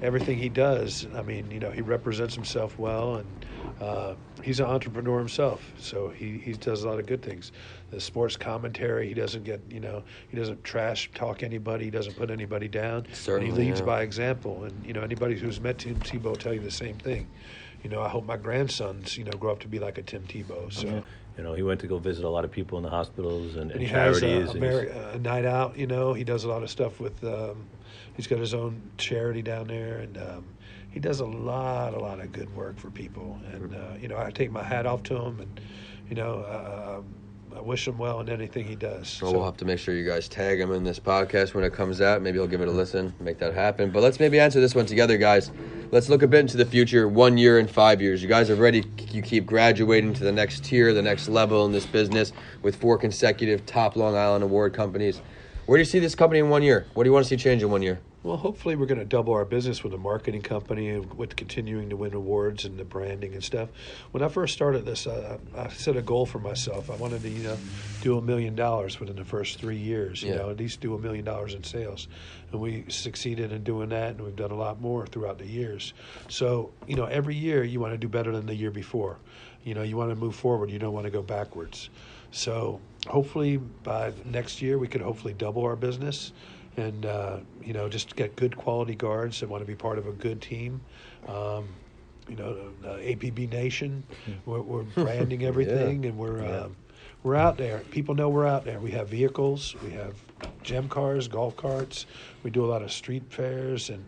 everything 0.01 0.37
he 0.37 0.49
does. 0.49 1.07
I 1.15 1.21
mean, 1.21 1.49
you 1.49 1.59
know, 1.59 1.71
he 1.71 1.81
represents 1.81 2.35
himself 2.35 2.77
well, 2.77 3.15
and 3.15 3.45
uh, 3.79 4.15
he's 4.43 4.59
an 4.59 4.65
entrepreneur 4.65 5.19
himself. 5.19 5.63
So 5.77 6.09
he, 6.09 6.37
he 6.37 6.53
does 6.53 6.83
a 6.83 6.89
lot 6.89 6.99
of 6.99 7.05
good 7.05 7.21
things. 7.21 7.51
The 7.89 7.99
sports 7.99 8.37
commentary, 8.37 9.07
he 9.07 9.13
doesn't 9.13 9.43
get, 9.43 9.61
you 9.69 9.79
know, 9.79 10.03
he 10.29 10.37
doesn't 10.37 10.63
trash 10.63 11.09
talk 11.13 11.43
anybody. 11.43 11.85
He 11.85 11.91
doesn't 11.91 12.15
put 12.15 12.31
anybody 12.31 12.67
down. 12.67 13.05
Certainly, 13.13 13.49
and 13.49 13.57
he 13.57 13.65
leads 13.65 13.79
yeah. 13.79 13.85
by 13.85 14.01
example. 14.03 14.63
And 14.63 14.85
you 14.85 14.93
know, 14.93 15.01
anybody 15.01 15.37
who's 15.37 15.59
met 15.59 15.79
Tim 15.79 15.95
Tebow 15.97 16.23
will 16.23 16.35
tell 16.35 16.53
you 16.53 16.61
the 16.61 16.71
same 16.71 16.97
thing. 16.97 17.27
You 17.83 17.89
know, 17.89 18.01
I 18.01 18.09
hope 18.09 18.25
my 18.25 18.37
grandsons, 18.37 19.17
you 19.17 19.23
know, 19.23 19.31
grow 19.31 19.51
up 19.51 19.59
to 19.61 19.67
be 19.67 19.79
like 19.79 19.97
a 19.97 20.03
Tim 20.03 20.23
Tebow. 20.23 20.71
So. 20.71 21.03
You 21.37 21.43
know, 21.43 21.53
he 21.53 21.63
went 21.63 21.79
to 21.79 21.87
go 21.87 21.97
visit 21.97 22.25
a 22.25 22.29
lot 22.29 22.43
of 22.43 22.51
people 22.51 22.77
in 22.77 22.83
the 22.83 22.89
hospitals 22.89 23.55
and, 23.55 23.71
And 23.71 23.71
and 23.71 23.81
he 23.81 23.87
has 23.87 24.19
charities. 24.19 24.49
a, 24.49 24.49
a, 24.49 24.51
and 24.51 24.59
Mary, 24.59 24.89
a 24.89 25.17
night 25.17 25.45
out. 25.45 25.77
You 25.77 25.87
know, 25.87 26.13
he 26.13 26.23
does 26.23 26.43
a 26.43 26.49
lot 26.49 26.61
of 26.61 26.69
stuff 26.69 26.99
with. 26.99 27.23
Um, 27.23 27.65
he's 28.15 28.27
got 28.27 28.39
his 28.39 28.53
own 28.53 28.81
charity 28.97 29.41
down 29.41 29.67
there, 29.67 29.97
and 29.97 30.17
um, 30.17 30.45
he 30.91 30.99
does 30.99 31.21
a 31.21 31.25
lot, 31.25 31.93
a 31.93 31.99
lot 31.99 32.19
of 32.19 32.31
good 32.31 32.53
work 32.55 32.77
for 32.77 32.91
people. 32.91 33.39
And 33.51 33.73
uh, 33.73 33.79
you 33.99 34.07
know, 34.07 34.17
I 34.17 34.29
take 34.29 34.51
my 34.51 34.63
hat 34.63 34.85
off 34.85 35.03
to 35.03 35.15
him, 35.15 35.39
and 35.39 35.59
you 36.09 36.15
know, 36.15 36.45
uh, 36.47 36.97
um, 36.99 37.05
I 37.55 37.61
wish 37.61 37.87
him 37.87 37.97
well 37.97 38.19
in 38.21 38.29
anything 38.29 38.65
he 38.65 38.75
does. 38.75 39.19
Well, 39.21 39.31
So- 39.31 39.37
we'll 39.37 39.45
have 39.45 39.57
to 39.57 39.65
make 39.65 39.79
sure 39.79 39.95
you 39.95 40.05
guys 40.05 40.27
tag 40.27 40.59
him 40.59 40.71
in 40.71 40.83
this 40.83 40.99
podcast 40.99 41.53
when 41.53 41.63
it 41.63 41.73
comes 41.73 41.99
out. 42.01 42.21
Maybe 42.21 42.37
he'll 42.37 42.47
give 42.47 42.61
it 42.61 42.67
a 42.67 42.71
listen, 42.71 43.13
make 43.19 43.39
that 43.39 43.53
happen. 43.53 43.91
But 43.91 44.03
let's 44.03 44.19
maybe 44.19 44.39
answer 44.39 44.59
this 44.61 44.73
one 44.75 44.85
together, 44.85 45.17
guys. 45.17 45.51
Let's 45.91 46.07
look 46.07 46.21
a 46.23 46.27
bit 46.27 46.39
into 46.41 46.55
the 46.55 46.65
future, 46.65 47.09
one 47.09 47.37
year 47.37 47.59
and 47.59 47.69
five 47.69 48.01
years. 48.01 48.21
You 48.23 48.29
guys 48.29 48.49
are 48.49 48.55
ready. 48.55 48.85
you 49.11 49.21
keep 49.21 49.45
graduating 49.45 50.13
to 50.15 50.23
the 50.23 50.31
next 50.31 50.63
tier, 50.63 50.93
the 50.93 51.01
next 51.01 51.27
level 51.27 51.65
in 51.65 51.73
this 51.73 51.85
business 51.85 52.31
with 52.61 52.77
four 52.77 52.97
consecutive 52.97 53.65
top 53.65 53.97
Long 53.97 54.15
Island 54.15 54.43
award 54.45 54.73
companies. 54.73 55.21
Where 55.65 55.77
do 55.77 55.81
you 55.81 55.85
see 55.85 55.99
this 55.99 56.15
company 56.15 56.39
in 56.39 56.49
one 56.49 56.63
year? 56.63 56.85
What 56.93 57.03
do 57.03 57.09
you 57.09 57.13
want 57.13 57.25
to 57.25 57.29
see 57.29 57.35
change 57.37 57.61
in 57.63 57.69
one 57.69 57.81
year? 57.81 57.99
Well, 58.23 58.37
hopefully, 58.37 58.75
we're 58.75 58.85
going 58.85 58.99
to 58.99 59.05
double 59.05 59.33
our 59.33 59.45
business 59.45 59.81
with 59.83 59.93
the 59.93 59.97
marketing 59.97 60.43
company 60.43 60.89
and 60.89 61.11
with 61.15 61.35
continuing 61.35 61.89
to 61.89 61.95
win 61.95 62.13
awards 62.13 62.65
and 62.65 62.77
the 62.77 62.83
branding 62.83 63.33
and 63.33 63.43
stuff. 63.43 63.69
When 64.11 64.21
I 64.21 64.27
first 64.27 64.53
started 64.53 64.85
this, 64.85 65.07
uh, 65.07 65.39
I 65.57 65.69
set 65.69 65.97
a 65.97 66.03
goal 66.03 66.27
for 66.27 66.37
myself. 66.37 66.91
I 66.91 66.95
wanted 66.97 67.23
to, 67.23 67.29
you 67.29 67.41
know, 67.41 67.57
do 68.01 68.19
a 68.19 68.21
million 68.21 68.53
dollars 68.53 68.99
within 68.99 69.15
the 69.15 69.25
first 69.25 69.57
three 69.59 69.77
years. 69.77 70.21
You 70.21 70.29
Yeah. 70.33 70.35
know, 70.37 70.49
at 70.51 70.57
least 70.57 70.81
do 70.81 70.93
a 70.93 70.99
million 70.99 71.25
dollars 71.25 71.55
in 71.55 71.63
sales, 71.63 72.07
and 72.51 72.61
we 72.61 72.85
succeeded 72.89 73.51
in 73.51 73.63
doing 73.63 73.89
that, 73.89 74.11
and 74.11 74.21
we've 74.21 74.35
done 74.35 74.51
a 74.51 74.55
lot 74.55 74.79
more 74.79 75.07
throughout 75.07 75.39
the 75.39 75.47
years. 75.47 75.95
So, 76.29 76.73
you 76.85 76.95
know, 76.95 77.05
every 77.05 77.33
year 77.35 77.63
you 77.63 77.79
want 77.79 77.93
to 77.93 77.97
do 77.97 78.07
better 78.07 78.31
than 78.31 78.45
the 78.45 78.55
year 78.55 78.71
before. 78.71 79.17
You 79.63 79.73
know, 79.73 79.81
you 79.81 79.97
want 79.97 80.11
to 80.11 80.15
move 80.15 80.35
forward. 80.35 80.69
You 80.69 80.77
don't 80.77 80.93
want 80.93 81.05
to 81.05 81.11
go 81.11 81.23
backwards. 81.23 81.89
So, 82.29 82.81
hopefully, 83.07 83.57
by 83.57 84.13
next 84.25 84.61
year, 84.61 84.77
we 84.77 84.87
could 84.87 85.01
hopefully 85.01 85.33
double 85.33 85.63
our 85.63 85.75
business 85.75 86.33
and 86.77 87.05
uh, 87.05 87.37
you 87.63 87.73
know 87.73 87.89
just 87.89 88.15
get 88.15 88.35
good 88.35 88.55
quality 88.55 88.95
guards 88.95 89.39
that 89.39 89.49
want 89.49 89.61
to 89.61 89.67
be 89.67 89.75
part 89.75 89.97
of 89.97 90.07
a 90.07 90.11
good 90.13 90.41
team. 90.41 90.81
Um, 91.27 91.67
you 92.29 92.35
know, 92.37 92.55
uh, 92.85 92.97
APB 92.97 93.49
Nation, 93.49 94.03
we're, 94.45 94.61
we're 94.61 94.83
branding 94.95 95.43
everything, 95.43 96.05
and 96.05 96.17
we're 96.17 96.43
Yeah. 96.43 96.59
um, 96.61 96.75
we're 97.23 97.35
out 97.35 97.57
there. 97.57 97.79
People 97.91 98.15
know 98.15 98.29
we're 98.29 98.47
out 98.47 98.63
there. 98.65 98.79
We 98.79 98.91
have 98.91 99.09
vehicles, 99.09 99.75
we 99.83 99.91
have 99.91 100.15
gem 100.63 100.87
cars, 100.89 101.27
golf 101.27 101.55
carts. 101.55 102.05
We 102.43 102.49
do 102.51 102.63
a 102.65 102.67
lot 102.67 102.81
of 102.81 102.91
street 102.91 103.23
fairs 103.29 103.89
and 103.89 104.05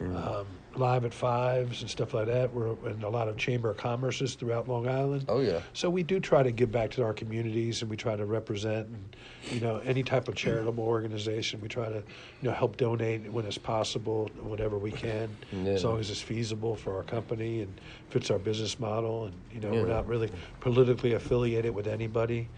and 0.00 0.16
um, 0.16 0.46
live 0.76 1.04
at 1.04 1.12
fives 1.12 1.80
and 1.82 1.90
stuff 1.90 2.14
like 2.14 2.26
that. 2.26 2.52
We're 2.52 2.74
in 2.88 3.02
a 3.02 3.08
lot 3.08 3.28
of 3.28 3.36
chamber 3.36 3.70
of 3.70 3.76
commerces 3.76 4.36
throughout 4.36 4.68
Long 4.68 4.88
Island. 4.88 5.24
Oh, 5.28 5.40
yeah. 5.40 5.60
So 5.72 5.90
we 5.90 6.02
do 6.02 6.20
try 6.20 6.42
to 6.42 6.52
give 6.52 6.70
back 6.70 6.90
to 6.92 7.02
our 7.02 7.12
communities, 7.12 7.82
and 7.82 7.90
we 7.90 7.96
try 7.96 8.16
to 8.16 8.24
represent, 8.24 8.86
and 8.88 9.16
you 9.50 9.60
know, 9.60 9.78
any 9.84 10.02
type 10.02 10.28
of 10.28 10.34
charitable 10.34 10.84
organization. 10.84 11.60
We 11.60 11.68
try 11.68 11.88
to, 11.88 11.96
you 11.96 12.02
know, 12.48 12.52
help 12.52 12.76
donate 12.76 13.30
when 13.32 13.46
it's 13.46 13.58
possible, 13.58 14.30
whatever 14.40 14.78
we 14.78 14.92
can, 14.92 15.28
as 15.66 15.84
long 15.84 15.98
as 15.98 16.10
it's 16.10 16.20
feasible 16.20 16.76
for 16.76 16.96
our 16.96 17.02
company 17.02 17.62
and 17.62 17.80
fits 18.10 18.30
our 18.30 18.38
business 18.38 18.78
model. 18.78 19.26
And 19.26 19.34
you 19.52 19.60
know, 19.60 19.72
Yeah. 19.72 19.82
we're 19.82 19.88
not 19.88 20.06
really 20.06 20.30
politically 20.60 21.14
affiliated 21.14 21.74
with 21.74 21.86
anybody. 21.86 22.48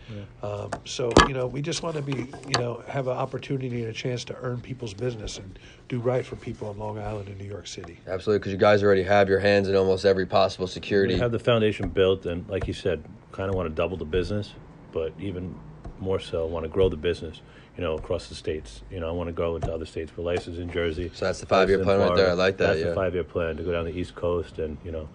Um, 0.42 0.70
so 0.85 1.12
you 1.29 1.35
know, 1.35 1.46
we 1.46 1.62
just 1.62 1.83
want 1.83 1.96
to 1.96 2.03
be, 2.03 2.27
you 2.46 2.59
know, 2.59 2.83
have 2.88 3.07
an 3.09 3.16
opportunity 3.16 3.81
and 3.83 3.90
a 3.90 3.92
chance 3.92 4.25
to 4.25 4.37
earn 4.42 4.61
people's 4.61 4.94
business 4.94 5.38
and 5.38 5.59
do 5.88 5.98
right 6.01 6.25
for 6.25 6.37
people 6.37 6.70
in 6.70 6.79
Long 6.79 6.98
Island 6.98 7.29
and 7.29 7.38
New 7.38 7.46
York 7.48 7.66
City. 7.66 7.98
Absolutely, 8.07 8.41
because 8.41 8.53
you 8.53 8.59
guys 8.59 8.83
already 8.83 9.05
have 9.05 9.29
your 9.29 9.38
hands 9.38 9.69
in 9.69 9.77
almost 9.77 10.05
every 10.05 10.27
possible 10.27 10.67
security. 10.67 11.15
We 11.15 11.21
have 11.21 11.33
the 11.33 11.38
foundation 11.38 11.88
built, 11.88 12.27
and 12.27 12.49
like 12.49 12.67
you 12.67 12.73
said, 12.73 13.05
kind 13.31 13.49
of 13.49 13.55
want 13.55 13.69
to 13.69 13.75
double 13.75 13.97
the 13.97 14.05
business, 14.05 14.53
but 14.93 15.12
even 15.21 15.55
more 16.01 16.19
so, 16.19 16.47
want 16.47 16.65
to 16.65 16.69
grow 16.69 16.88
the 16.88 16.97
business. 16.97 17.41
You 17.77 17.83
know, 17.83 17.95
across 17.95 18.29
the 18.29 18.35
states. 18.35 18.83
You 18.91 19.01
know, 19.01 19.09
I 19.09 19.12
want 19.12 19.29
to 19.29 19.33
go 19.33 19.57
into 19.57 19.73
other 19.73 19.87
states. 19.87 20.12
We're 20.15 20.25
licensed 20.25 20.61
in 20.61 20.71
Jersey. 20.71 21.11
So 21.15 21.25
that's 21.25 21.41
the 21.41 21.47
five-year 21.47 21.83
plan 21.83 22.01
right 22.01 22.15
there. 22.15 22.29
I 22.29 22.33
like 22.35 22.59
that, 22.59 22.67
That's 22.67 22.81
yeah. 22.81 22.88
the 22.91 22.95
five-year 22.95 23.25
plan 23.25 23.57
to 23.57 23.62
go 23.62 23.73
down 23.73 23.87
the 23.87 23.97
East 23.97 24.15
Coast 24.15 24.59
and 24.59 24.77
you 24.85 24.93
know, 24.93 25.09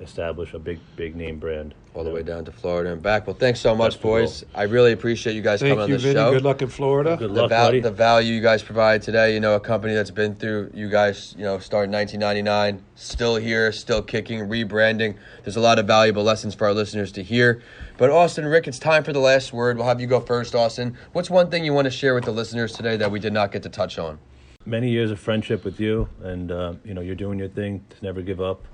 establish 0.00 0.54
a 0.54 0.58
big, 0.58 0.80
big 0.96 1.16
name 1.16 1.38
brand. 1.38 1.74
all 1.94 2.02
the 2.02 2.10
you 2.10 2.16
way 2.16 2.22
down 2.22 2.44
to 2.44 2.52
Florida 2.52 2.92
and 2.92 3.02
back. 3.02 3.26
Well, 3.26 3.36
thanks 3.36 3.60
so 3.60 3.74
much, 3.74 3.92
That's 3.92 4.02
the 4.02 4.08
goal. 4.08 4.20
boys. 4.20 4.44
I 4.54 4.64
really 4.64 4.92
appreciate 4.92 5.34
you 5.34 5.42
guys 5.42 5.60
Thank 5.60 5.70
coming 5.78 5.84
on 5.84 5.90
the 5.90 6.12
show. 6.12 6.32
Good 6.32 6.42
luck 6.42 6.62
in 6.62 6.68
Florida. 6.68 7.16
Good 7.16 7.30
the, 7.30 7.42
luck, 7.42 7.50
val- 7.50 7.68
buddy. 7.68 7.80
the 7.80 7.90
value 7.90 8.34
you 8.34 8.40
guys 8.40 8.62
provide 8.62 9.02
today, 9.02 9.34
you 9.34 9.40
know, 9.40 9.54
a 9.54 9.60
company 9.60 9.94
that's 9.94 10.10
been 10.10 10.34
through, 10.34 10.70
you 10.74 10.88
guys, 10.88 11.34
you 11.38 11.44
know, 11.44 11.58
started 11.58 11.90
in 11.90 11.98
1999, 11.98 12.84
still 12.96 13.36
here, 13.36 13.70
still 13.72 14.02
kicking, 14.02 14.40
rebranding. 14.40 15.16
There's 15.44 15.56
a 15.56 15.60
lot 15.60 15.78
of 15.78 15.86
valuable 15.86 16.24
lessons 16.24 16.54
for 16.54 16.66
our 16.66 16.74
listeners 16.74 17.12
to 17.12 17.22
hear. 17.22 17.62
But 17.96 18.10
Austin, 18.10 18.44
Rick, 18.46 18.66
it's 18.66 18.78
time 18.78 19.04
for 19.04 19.12
the 19.12 19.20
last 19.20 19.52
word. 19.52 19.76
We'll 19.76 19.86
have 19.86 20.00
you 20.00 20.06
go 20.08 20.20
first, 20.20 20.54
Austin. 20.54 20.96
What's 21.12 21.30
one 21.30 21.50
thing 21.50 21.64
you 21.64 21.72
want 21.72 21.84
to 21.84 21.90
share 21.90 22.14
with 22.14 22.24
the 22.24 22.32
listeners 22.32 22.72
today 22.72 22.96
that 22.96 23.10
we 23.10 23.20
did 23.20 23.32
not 23.32 23.52
get 23.52 23.62
to 23.62 23.68
touch 23.68 23.98
on? 23.98 24.18
many 24.66 24.88
years 24.88 25.10
of 25.10 25.20
friendship 25.20 25.62
with 25.62 25.78
you, 25.78 26.08
and 26.22 26.50
uh, 26.50 26.72
you 26.84 26.94
know 26.94 27.02
you're 27.02 27.14
doing 27.14 27.38
your 27.38 27.48
thing 27.48 27.84
to 27.90 27.96
never 28.02 28.22
give 28.22 28.40
up 28.40 28.64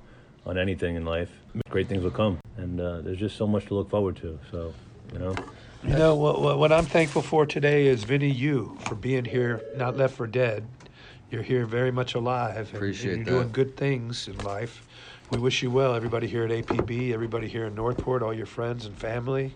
on 0.46 0.58
anything 0.58 0.96
in 0.96 1.04
life. 1.04 1.30
Great 1.68 1.88
things 1.88 2.02
will 2.02 2.10
come, 2.10 2.38
and 2.56 2.80
uh, 2.80 3.00
there's 3.00 3.18
just 3.18 3.36
so 3.36 3.46
much 3.46 3.66
to 3.66 3.74
look 3.74 3.90
forward 3.90 4.16
to. 4.16 4.38
So, 4.50 4.72
you 5.12 5.18
know, 5.18 5.34
You 5.82 5.90
know 5.96 6.14
what, 6.14 6.40
what? 6.40 6.58
What 6.58 6.72
I'm 6.72 6.84
thankful 6.86 7.22
for 7.22 7.46
today 7.46 7.86
is 7.86 8.04
Vinny, 8.04 8.30
you 8.30 8.76
for 8.86 8.94
being 8.94 9.24
here, 9.24 9.62
not 9.76 9.96
left 9.96 10.14
for 10.14 10.26
dead. 10.26 10.64
You're 11.30 11.42
here 11.42 11.64
very 11.64 11.90
much 11.92 12.14
alive. 12.14 12.68
and- 12.68 12.74
Appreciate 12.76 13.14
and 13.18 13.26
you're 13.26 13.36
doing 13.38 13.52
good 13.52 13.76
things 13.76 14.28
in 14.28 14.36
life. 14.38 14.86
We 15.30 15.38
wish 15.38 15.62
you 15.62 15.70
well, 15.70 15.94
everybody 15.94 16.26
here 16.26 16.44
at 16.44 16.50
APB, 16.50 17.12
everybody 17.12 17.46
here 17.46 17.64
in 17.66 17.76
Northport, 17.76 18.20
all 18.20 18.34
your 18.34 18.46
friends 18.46 18.84
and 18.84 18.98
family. 18.98 19.54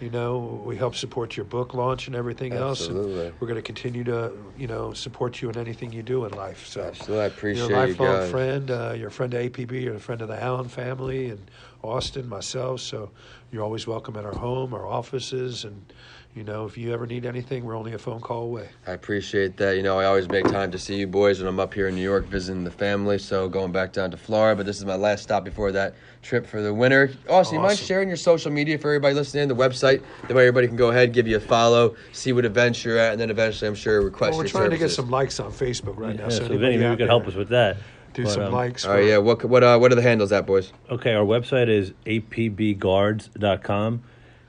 You 0.00 0.08
know, 0.08 0.62
we 0.64 0.76
help 0.76 0.94
support 0.94 1.36
your 1.36 1.44
book 1.44 1.74
launch 1.74 2.06
and 2.06 2.14
everything 2.14 2.52
else. 2.52 2.82
Absolutely. 2.82 3.26
And 3.26 3.34
we're 3.40 3.48
going 3.48 3.56
to 3.56 3.62
continue 3.62 4.04
to, 4.04 4.32
you 4.56 4.68
know, 4.68 4.92
support 4.92 5.42
you 5.42 5.50
in 5.50 5.58
anything 5.58 5.92
you 5.92 6.04
do 6.04 6.26
in 6.26 6.32
life. 6.34 6.64
So, 6.64 6.82
Absolutely. 6.82 7.24
I 7.24 7.26
appreciate 7.26 7.68
you're 7.68 7.76
a 7.76 7.80
you 7.80 7.88
lifelong 7.88 8.16
guys. 8.20 8.30
friend. 8.30 8.70
Uh, 8.70 8.94
you're 8.96 9.08
a 9.08 9.10
friend 9.10 9.34
of 9.34 9.42
APB. 9.42 9.82
You're 9.82 9.96
a 9.96 10.00
friend 10.00 10.22
of 10.22 10.28
the 10.28 10.40
Allen 10.40 10.68
family 10.68 11.30
and 11.30 11.50
Austin, 11.82 12.28
myself. 12.28 12.80
So 12.80 13.10
you're 13.52 13.62
always 13.62 13.86
welcome 13.86 14.16
at 14.16 14.24
our 14.24 14.34
home, 14.34 14.74
our 14.74 14.86
offices, 14.86 15.64
and 15.64 15.92
you 16.34 16.44
know 16.44 16.64
if 16.66 16.78
you 16.78 16.92
ever 16.92 17.06
need 17.06 17.26
anything, 17.26 17.64
we're 17.64 17.76
only 17.76 17.92
a 17.94 17.98
phone 17.98 18.20
call 18.20 18.42
away. 18.42 18.68
I 18.86 18.92
appreciate 18.92 19.56
that. 19.56 19.76
You 19.76 19.82
know, 19.82 19.98
I 19.98 20.04
always 20.04 20.28
make 20.28 20.46
time 20.46 20.70
to 20.72 20.78
see 20.78 20.96
you 20.96 21.06
boys 21.06 21.40
when 21.40 21.48
I'm 21.48 21.58
up 21.58 21.74
here 21.74 21.88
in 21.88 21.94
New 21.94 22.02
York 22.02 22.26
visiting 22.26 22.62
the 22.64 22.70
family. 22.70 23.18
So 23.18 23.48
going 23.48 23.72
back 23.72 23.92
down 23.92 24.10
to 24.12 24.16
Florida, 24.16 24.56
but 24.56 24.66
this 24.66 24.78
is 24.78 24.84
my 24.84 24.94
last 24.94 25.22
stop 25.22 25.42
before 25.44 25.72
that 25.72 25.94
trip 26.22 26.46
for 26.46 26.60
the 26.62 26.72
winter. 26.72 27.10
Austin, 27.28 27.56
you 27.56 27.60
mind 27.62 27.72
Awesome. 27.72 27.86
sharing 27.86 28.08
your 28.08 28.16
social 28.16 28.52
media 28.52 28.78
for 28.78 28.88
everybody 28.90 29.14
listening? 29.14 29.48
The 29.48 29.56
website, 29.56 30.02
that 30.28 30.34
way 30.34 30.42
everybody 30.42 30.68
can 30.68 30.76
go 30.76 30.90
ahead, 30.90 31.12
give 31.12 31.26
you 31.26 31.36
a 31.36 31.40
follow, 31.40 31.96
see 32.12 32.32
what 32.32 32.44
events 32.44 32.84
you're 32.84 32.98
at, 32.98 33.12
and 33.12 33.20
then 33.20 33.30
eventually, 33.30 33.66
I'm 33.68 33.74
sure 33.74 34.02
request 34.02 34.32
Well, 34.32 34.38
we're 34.38 34.44
your 34.44 34.50
trying 34.50 34.70
to 34.70 34.78
get 34.78 34.90
some 34.90 35.08
likes 35.10 35.40
on 35.40 35.50
Facebook 35.50 35.96
right 35.96 36.14
now. 36.14 36.24
yeah, 36.24 36.28
so 36.30 36.36
so 36.38 36.44
anybody 36.44 36.58
Vinny, 36.58 36.76
maybe 36.78 36.90
you 36.90 36.96
could 36.98 37.08
help 37.08 37.26
us 37.26 37.34
with 37.34 37.48
that. 37.48 37.78
Do 38.14 38.24
But, 38.24 38.32
some 38.32 38.44
um, 38.44 38.52
likes. 38.52 38.84
All 38.84 38.94
right, 38.94 39.06
yeah. 39.06 39.18
What 39.18 39.44
what 39.44 39.62
uh, 39.62 39.78
what 39.78 39.92
are 39.92 39.94
the 39.94 40.02
handles 40.02 40.32
at, 40.32 40.46
boys? 40.46 40.72
Okay, 40.90 41.14
our 41.14 41.24
website 41.24 41.68
is 41.68 41.92
apbguards.com, 42.06 44.02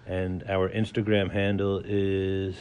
and 0.07 0.43
our 0.49 0.67
Instagram 0.69 1.31
handle 1.31 1.81
is 1.85 2.55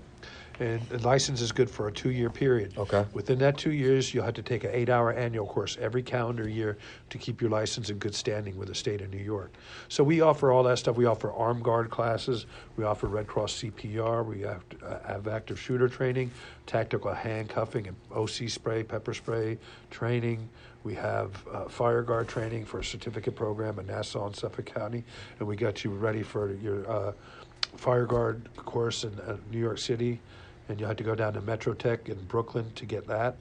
And 0.59 0.81
the 0.89 0.99
license 0.99 1.41
is 1.41 1.51
good 1.51 1.69
for 1.69 1.87
a 1.87 1.91
two-year 1.91 2.29
period. 2.29 2.77
Okay. 2.77 3.05
Within 3.13 3.39
that 3.39 3.57
two 3.57 3.71
years, 3.71 4.13
you'll 4.13 4.23
have 4.23 4.35
to 4.35 4.43
take 4.43 4.63
an 4.63 4.71
eight-hour 4.73 5.13
annual 5.13 5.47
course 5.47 5.77
every 5.81 6.03
calendar 6.03 6.47
year 6.47 6.77
to 7.09 7.17
keep 7.17 7.41
your 7.41 7.49
license 7.49 7.89
in 7.89 7.97
good 7.97 8.13
standing 8.13 8.57
with 8.57 8.67
the 8.67 8.75
state 8.75 9.01
of 9.01 9.09
New 9.09 9.23
York. 9.23 9.51
So 9.89 10.03
we 10.03 10.21
offer 10.21 10.51
all 10.51 10.63
that 10.63 10.77
stuff. 10.77 10.95
We 10.95 11.05
offer 11.05 11.31
armed 11.31 11.63
guard 11.63 11.89
classes. 11.89 12.45
We 12.77 12.83
offer 12.83 13.07
Red 13.07 13.27
Cross 13.27 13.63
CPR. 13.63 14.25
We 14.25 14.41
have, 14.41 14.63
uh, 14.83 14.99
have 15.07 15.27
active 15.27 15.59
shooter 15.59 15.89
training, 15.89 16.31
tactical 16.67 17.13
handcuffing 17.13 17.87
and 17.87 17.95
OC 18.13 18.49
spray, 18.49 18.83
pepper 18.83 19.13
spray 19.13 19.57
training. 19.89 20.47
We 20.83 20.95
have 20.95 21.47
uh, 21.47 21.65
fire 21.65 22.01
guard 22.01 22.27
training 22.27 22.65
for 22.65 22.79
a 22.79 22.83
certificate 22.83 23.35
program 23.35 23.79
in 23.79 23.87
Nassau 23.87 24.25
and 24.27 24.35
Suffolk 24.35 24.65
County, 24.65 25.03
and 25.39 25.47
we 25.47 25.55
got 25.55 25.83
you 25.83 25.91
ready 25.91 26.23
for 26.23 26.53
your 26.55 26.89
uh, 26.91 27.13
fire 27.75 28.05
guard 28.05 28.49
course 28.57 29.03
in 29.03 29.17
uh, 29.19 29.38
New 29.51 29.59
York 29.59 29.77
City, 29.77 30.19
and 30.69 30.79
you 30.79 30.86
had 30.86 30.97
to 30.97 31.03
go 31.03 31.15
down 31.15 31.33
to 31.33 31.41
Metrotech 31.41 32.09
in 32.09 32.17
Brooklyn 32.25 32.71
to 32.75 32.86
get 32.86 33.07
that 33.07 33.36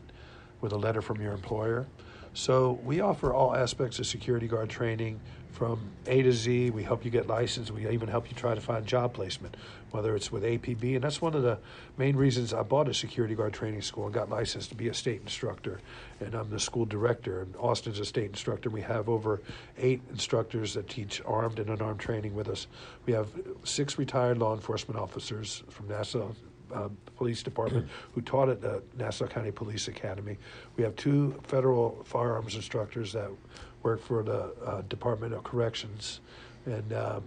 with 0.60 0.72
a 0.72 0.76
letter 0.76 1.02
from 1.02 1.20
your 1.20 1.32
employer. 1.32 1.86
So 2.34 2.80
we 2.84 3.00
offer 3.00 3.32
all 3.32 3.54
aspects 3.54 3.98
of 3.98 4.06
security 4.06 4.48
guard 4.48 4.70
training 4.70 5.20
from 5.52 5.78
A 6.06 6.22
to 6.22 6.32
Z. 6.32 6.70
We 6.70 6.82
help 6.82 7.04
you 7.04 7.10
get 7.10 7.26
licensed. 7.26 7.70
We 7.70 7.88
even 7.88 8.08
help 8.08 8.28
you 8.28 8.36
try 8.36 8.54
to 8.54 8.60
find 8.60 8.86
job 8.86 9.12
placement, 9.12 9.56
whether 9.90 10.16
it's 10.16 10.32
with 10.32 10.42
APB. 10.42 10.94
And 10.94 11.04
that's 11.04 11.20
one 11.20 11.34
of 11.34 11.42
the 11.42 11.58
main 11.98 12.16
reasons 12.16 12.52
I 12.54 12.62
bought 12.62 12.88
a 12.88 12.94
security 12.94 13.34
guard 13.34 13.52
training 13.52 13.82
school 13.82 14.06
and 14.06 14.14
got 14.14 14.30
licensed 14.30 14.70
to 14.70 14.74
be 14.74 14.88
a 14.88 14.94
state 14.94 15.20
instructor. 15.20 15.80
And 16.20 16.34
I'm 16.34 16.50
the 16.50 16.58
school 16.58 16.86
director. 16.86 17.42
And 17.42 17.54
Austin's 17.56 18.00
a 18.00 18.04
state 18.04 18.30
instructor. 18.30 18.70
We 18.70 18.80
have 18.80 19.08
over 19.08 19.42
eight 19.78 20.00
instructors 20.10 20.74
that 20.74 20.88
teach 20.88 21.20
armed 21.26 21.58
and 21.58 21.68
unarmed 21.68 22.00
training 22.00 22.34
with 22.34 22.48
us. 22.48 22.66
We 23.06 23.12
have 23.12 23.28
six 23.64 23.98
retired 23.98 24.38
law 24.38 24.54
enforcement 24.54 24.98
officers 24.98 25.62
from 25.68 25.88
Nassau 25.88 26.32
uh, 26.72 26.88
Police 27.16 27.42
Department 27.42 27.88
who 28.14 28.20
taught 28.22 28.48
at 28.48 28.60
the 28.60 28.82
Nassau 28.96 29.26
County 29.26 29.50
Police 29.50 29.88
Academy. 29.88 30.38
We 30.76 30.84
have 30.84 30.96
two 30.96 31.38
federal 31.42 32.02
firearms 32.04 32.54
instructors 32.54 33.12
that 33.12 33.30
work 33.82 34.00
for 34.00 34.22
the 34.22 34.52
uh, 34.64 34.82
Department 34.88 35.34
of 35.34 35.44
Corrections, 35.44 36.20
and 36.66 36.92
uh, 36.92 37.20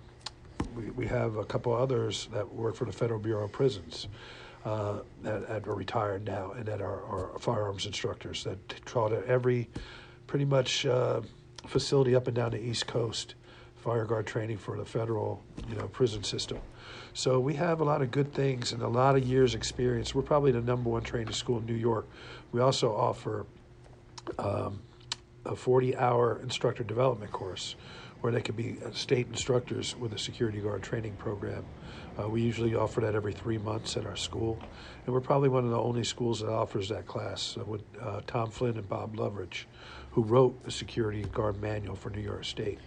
we, 0.76 0.90
we 0.92 1.08
have 1.08 1.36
a 1.38 1.46
couple 1.46 1.74
others 1.74 2.28
that 2.34 2.54
work 2.54 2.76
for 2.76 2.86
the 2.86 2.94
Federal 2.94 3.20
Bureau 3.20 3.46
of 3.46 3.52
Prisons. 3.52 4.08
Uh, 4.64 5.02
that, 5.22 5.48
that 5.48 5.68
are 5.68 5.76
retired 5.76 6.26
now, 6.26 6.50
and 6.54 6.66
that 6.66 6.82
are, 6.82 7.04
are 7.04 7.38
firearms 7.38 7.86
instructors 7.86 8.44
that 8.44 8.58
taught 8.88 9.14
at 9.14 9.24
every 9.26 9.70
pretty 10.26 10.44
much 10.44 10.88
uh, 10.88 11.22
facility 11.68 12.16
up 12.16 12.26
and 12.26 12.36
down 12.36 12.50
the 12.50 12.60
East 12.60 12.88
Coast 12.88 13.36
fire 13.86 14.06
guard 14.06 14.26
training 14.26 14.58
for 14.58 14.78
the 14.78 14.84
federal, 14.84 15.44
you 15.70 15.76
know, 15.76 15.88
prison 15.90 16.24
system. 16.24 16.58
So 17.14 17.40
we 17.40 17.54
have 17.54 17.82
a 17.82 17.84
lot 17.84 18.02
of 18.02 18.10
good 18.10 18.34
things 18.34 18.72
and 18.72 18.82
a 18.82 18.88
lot 18.88 19.16
of 19.16 19.24
years 19.24 19.54
experience. 19.54 20.16
We're 20.16 20.24
probably 20.24 20.52
the 20.52 20.62
number 20.62 20.90
one 20.90 21.04
training 21.04 21.34
school 21.34 21.60
in 21.60 21.68
New 21.68 21.76
York. 21.76 22.08
We 22.52 22.62
also 22.62 22.92
offer 22.96 23.46
um, 24.40 24.82
a 25.46 25.54
40-hour 25.54 26.42
instructor 26.42 26.84
development 26.84 27.32
course 27.32 27.76
where 28.22 28.32
they 28.32 28.42
could 28.42 28.56
be 28.56 28.78
state 28.92 29.28
instructors 29.28 29.96
with 29.98 30.14
a 30.14 30.18
security 30.18 30.60
guard 30.60 30.82
training 30.82 31.14
program. 31.14 31.64
Uh, 32.20 32.28
we 32.28 32.42
usually 32.42 32.74
offer 32.74 33.02
that 33.02 33.14
every 33.14 33.34
three 33.34 33.58
months 33.58 33.98
at 33.98 34.06
our 34.06 34.16
school, 34.16 34.58
and 35.06 35.14
we're 35.14 35.22
probably 35.22 35.50
one 35.50 35.64
of 35.64 35.70
the 35.70 35.80
only 35.80 36.04
schools 36.04 36.40
that 36.40 36.50
offers 36.50 36.90
that 36.90 37.06
class 37.06 37.58
uh, 37.60 37.64
with 37.66 37.84
uh, 38.02 38.22
Tom 38.26 38.50
Flynn 38.50 38.78
and 38.78 38.88
Bob 38.88 39.16
Loveridge, 39.16 39.66
who 40.12 40.24
wrote 40.24 40.64
the 40.64 40.72
security 40.72 41.24
guard 41.34 41.62
manual 41.62 41.96
for 41.96 42.10
New 42.10 42.22
York 42.22 42.46
State. 42.46 42.80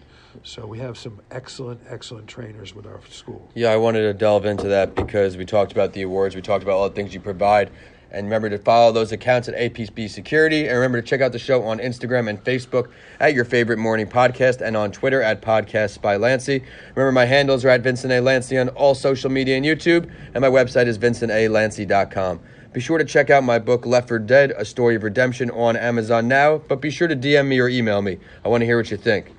So 0.42 0.66
we 0.66 0.78
have 0.78 0.96
some 0.98 1.20
excellent, 1.30 1.80
excellent 1.88 2.26
trainers 2.26 2.74
with 2.74 2.86
our 2.86 3.00
school. 3.10 3.50
Yeah, 3.54 3.70
I 3.70 3.76
wanted 3.76 4.02
to 4.02 4.14
delve 4.14 4.46
into 4.46 4.68
that 4.68 4.94
because 4.94 5.36
we 5.36 5.44
talked 5.44 5.72
about 5.72 5.92
the 5.92 6.02
awards, 6.02 6.34
we 6.34 6.42
talked 6.42 6.62
about 6.62 6.74
all 6.74 6.88
the 6.88 6.94
things 6.94 7.14
you 7.14 7.20
provide. 7.20 7.70
And 8.10 8.26
remember 8.26 8.48
to 8.50 8.58
follow 8.58 8.92
those 8.92 9.12
accounts 9.12 9.48
at 9.48 9.54
APB 9.54 10.08
Security. 10.08 10.66
And 10.66 10.76
remember 10.76 11.00
to 11.00 11.06
check 11.06 11.20
out 11.20 11.32
the 11.32 11.38
show 11.38 11.62
on 11.62 11.78
Instagram 11.78 12.28
and 12.28 12.42
Facebook 12.42 12.90
at 13.20 13.34
your 13.34 13.44
favorite 13.44 13.78
morning 13.78 14.06
podcast 14.06 14.60
and 14.60 14.76
on 14.76 14.92
Twitter 14.92 15.22
at 15.22 15.42
Podcasts 15.42 16.00
by 16.00 16.16
Lancy. 16.16 16.62
Remember, 16.94 17.12
my 17.12 17.26
handles 17.26 17.64
are 17.64 17.68
at 17.68 17.82
Vincent 17.82 18.12
A. 18.12 18.20
Lancy 18.20 18.56
on 18.56 18.70
all 18.70 18.94
social 18.94 19.30
media 19.30 19.56
and 19.56 19.66
YouTube. 19.66 20.10
And 20.34 20.40
my 20.40 20.48
website 20.48 20.86
is 20.86 20.98
vincentalancy.com. 20.98 22.40
Be 22.72 22.80
sure 22.80 22.98
to 22.98 23.04
check 23.04 23.30
out 23.30 23.44
my 23.44 23.58
book, 23.58 23.86
Left 23.86 24.08
for 24.08 24.18
Dead 24.18 24.52
A 24.56 24.64
Story 24.64 24.94
of 24.94 25.02
Redemption, 25.02 25.50
on 25.50 25.76
Amazon 25.76 26.28
now. 26.28 26.58
But 26.58 26.80
be 26.80 26.90
sure 26.90 27.08
to 27.08 27.16
DM 27.16 27.46
me 27.48 27.58
or 27.58 27.68
email 27.68 28.02
me. 28.02 28.18
I 28.44 28.48
want 28.48 28.60
to 28.60 28.66
hear 28.66 28.76
what 28.76 28.90
you 28.90 28.96
think. 28.96 29.34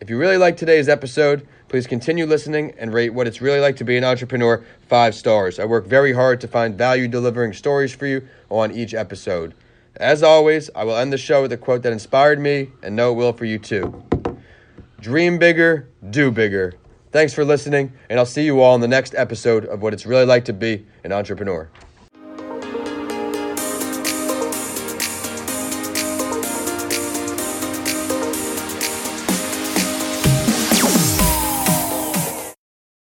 If 0.00 0.10
you 0.10 0.18
really 0.18 0.36
like 0.36 0.56
today's 0.56 0.88
episode, 0.88 1.46
please 1.74 1.88
continue 1.88 2.24
listening 2.24 2.72
and 2.78 2.94
rate 2.94 3.10
what 3.10 3.26
it's 3.26 3.40
really 3.40 3.58
like 3.58 3.74
to 3.74 3.82
be 3.82 3.96
an 3.96 4.04
entrepreneur 4.04 4.64
five 4.86 5.12
stars. 5.12 5.58
I 5.58 5.64
work 5.64 5.88
very 5.88 6.12
hard 6.12 6.40
to 6.42 6.46
find 6.46 6.78
value 6.78 7.08
delivering 7.08 7.52
stories 7.52 7.92
for 7.92 8.06
you 8.06 8.28
on 8.48 8.70
each 8.70 8.94
episode. 8.94 9.54
As 9.96 10.22
always, 10.22 10.70
I 10.76 10.84
will 10.84 10.96
end 10.96 11.12
the 11.12 11.18
show 11.18 11.42
with 11.42 11.50
a 11.50 11.56
quote 11.56 11.82
that 11.82 11.92
inspired 11.92 12.38
me 12.38 12.70
and 12.80 12.94
know 12.94 13.10
it 13.10 13.16
will 13.16 13.32
for 13.32 13.44
you 13.44 13.58
too. 13.58 14.04
Dream 15.00 15.36
bigger, 15.36 15.88
do 16.10 16.30
bigger. 16.30 16.74
Thanks 17.10 17.34
for 17.34 17.44
listening, 17.44 17.92
and 18.08 18.20
I'll 18.20 18.24
see 18.24 18.44
you 18.44 18.60
all 18.60 18.76
in 18.76 18.80
the 18.80 18.86
next 18.86 19.16
episode 19.16 19.64
of 19.64 19.82
What 19.82 19.92
It's 19.92 20.06
Really 20.06 20.26
Like 20.26 20.44
to 20.44 20.52
Be 20.52 20.86
an 21.02 21.10
Entrepreneur. 21.10 21.68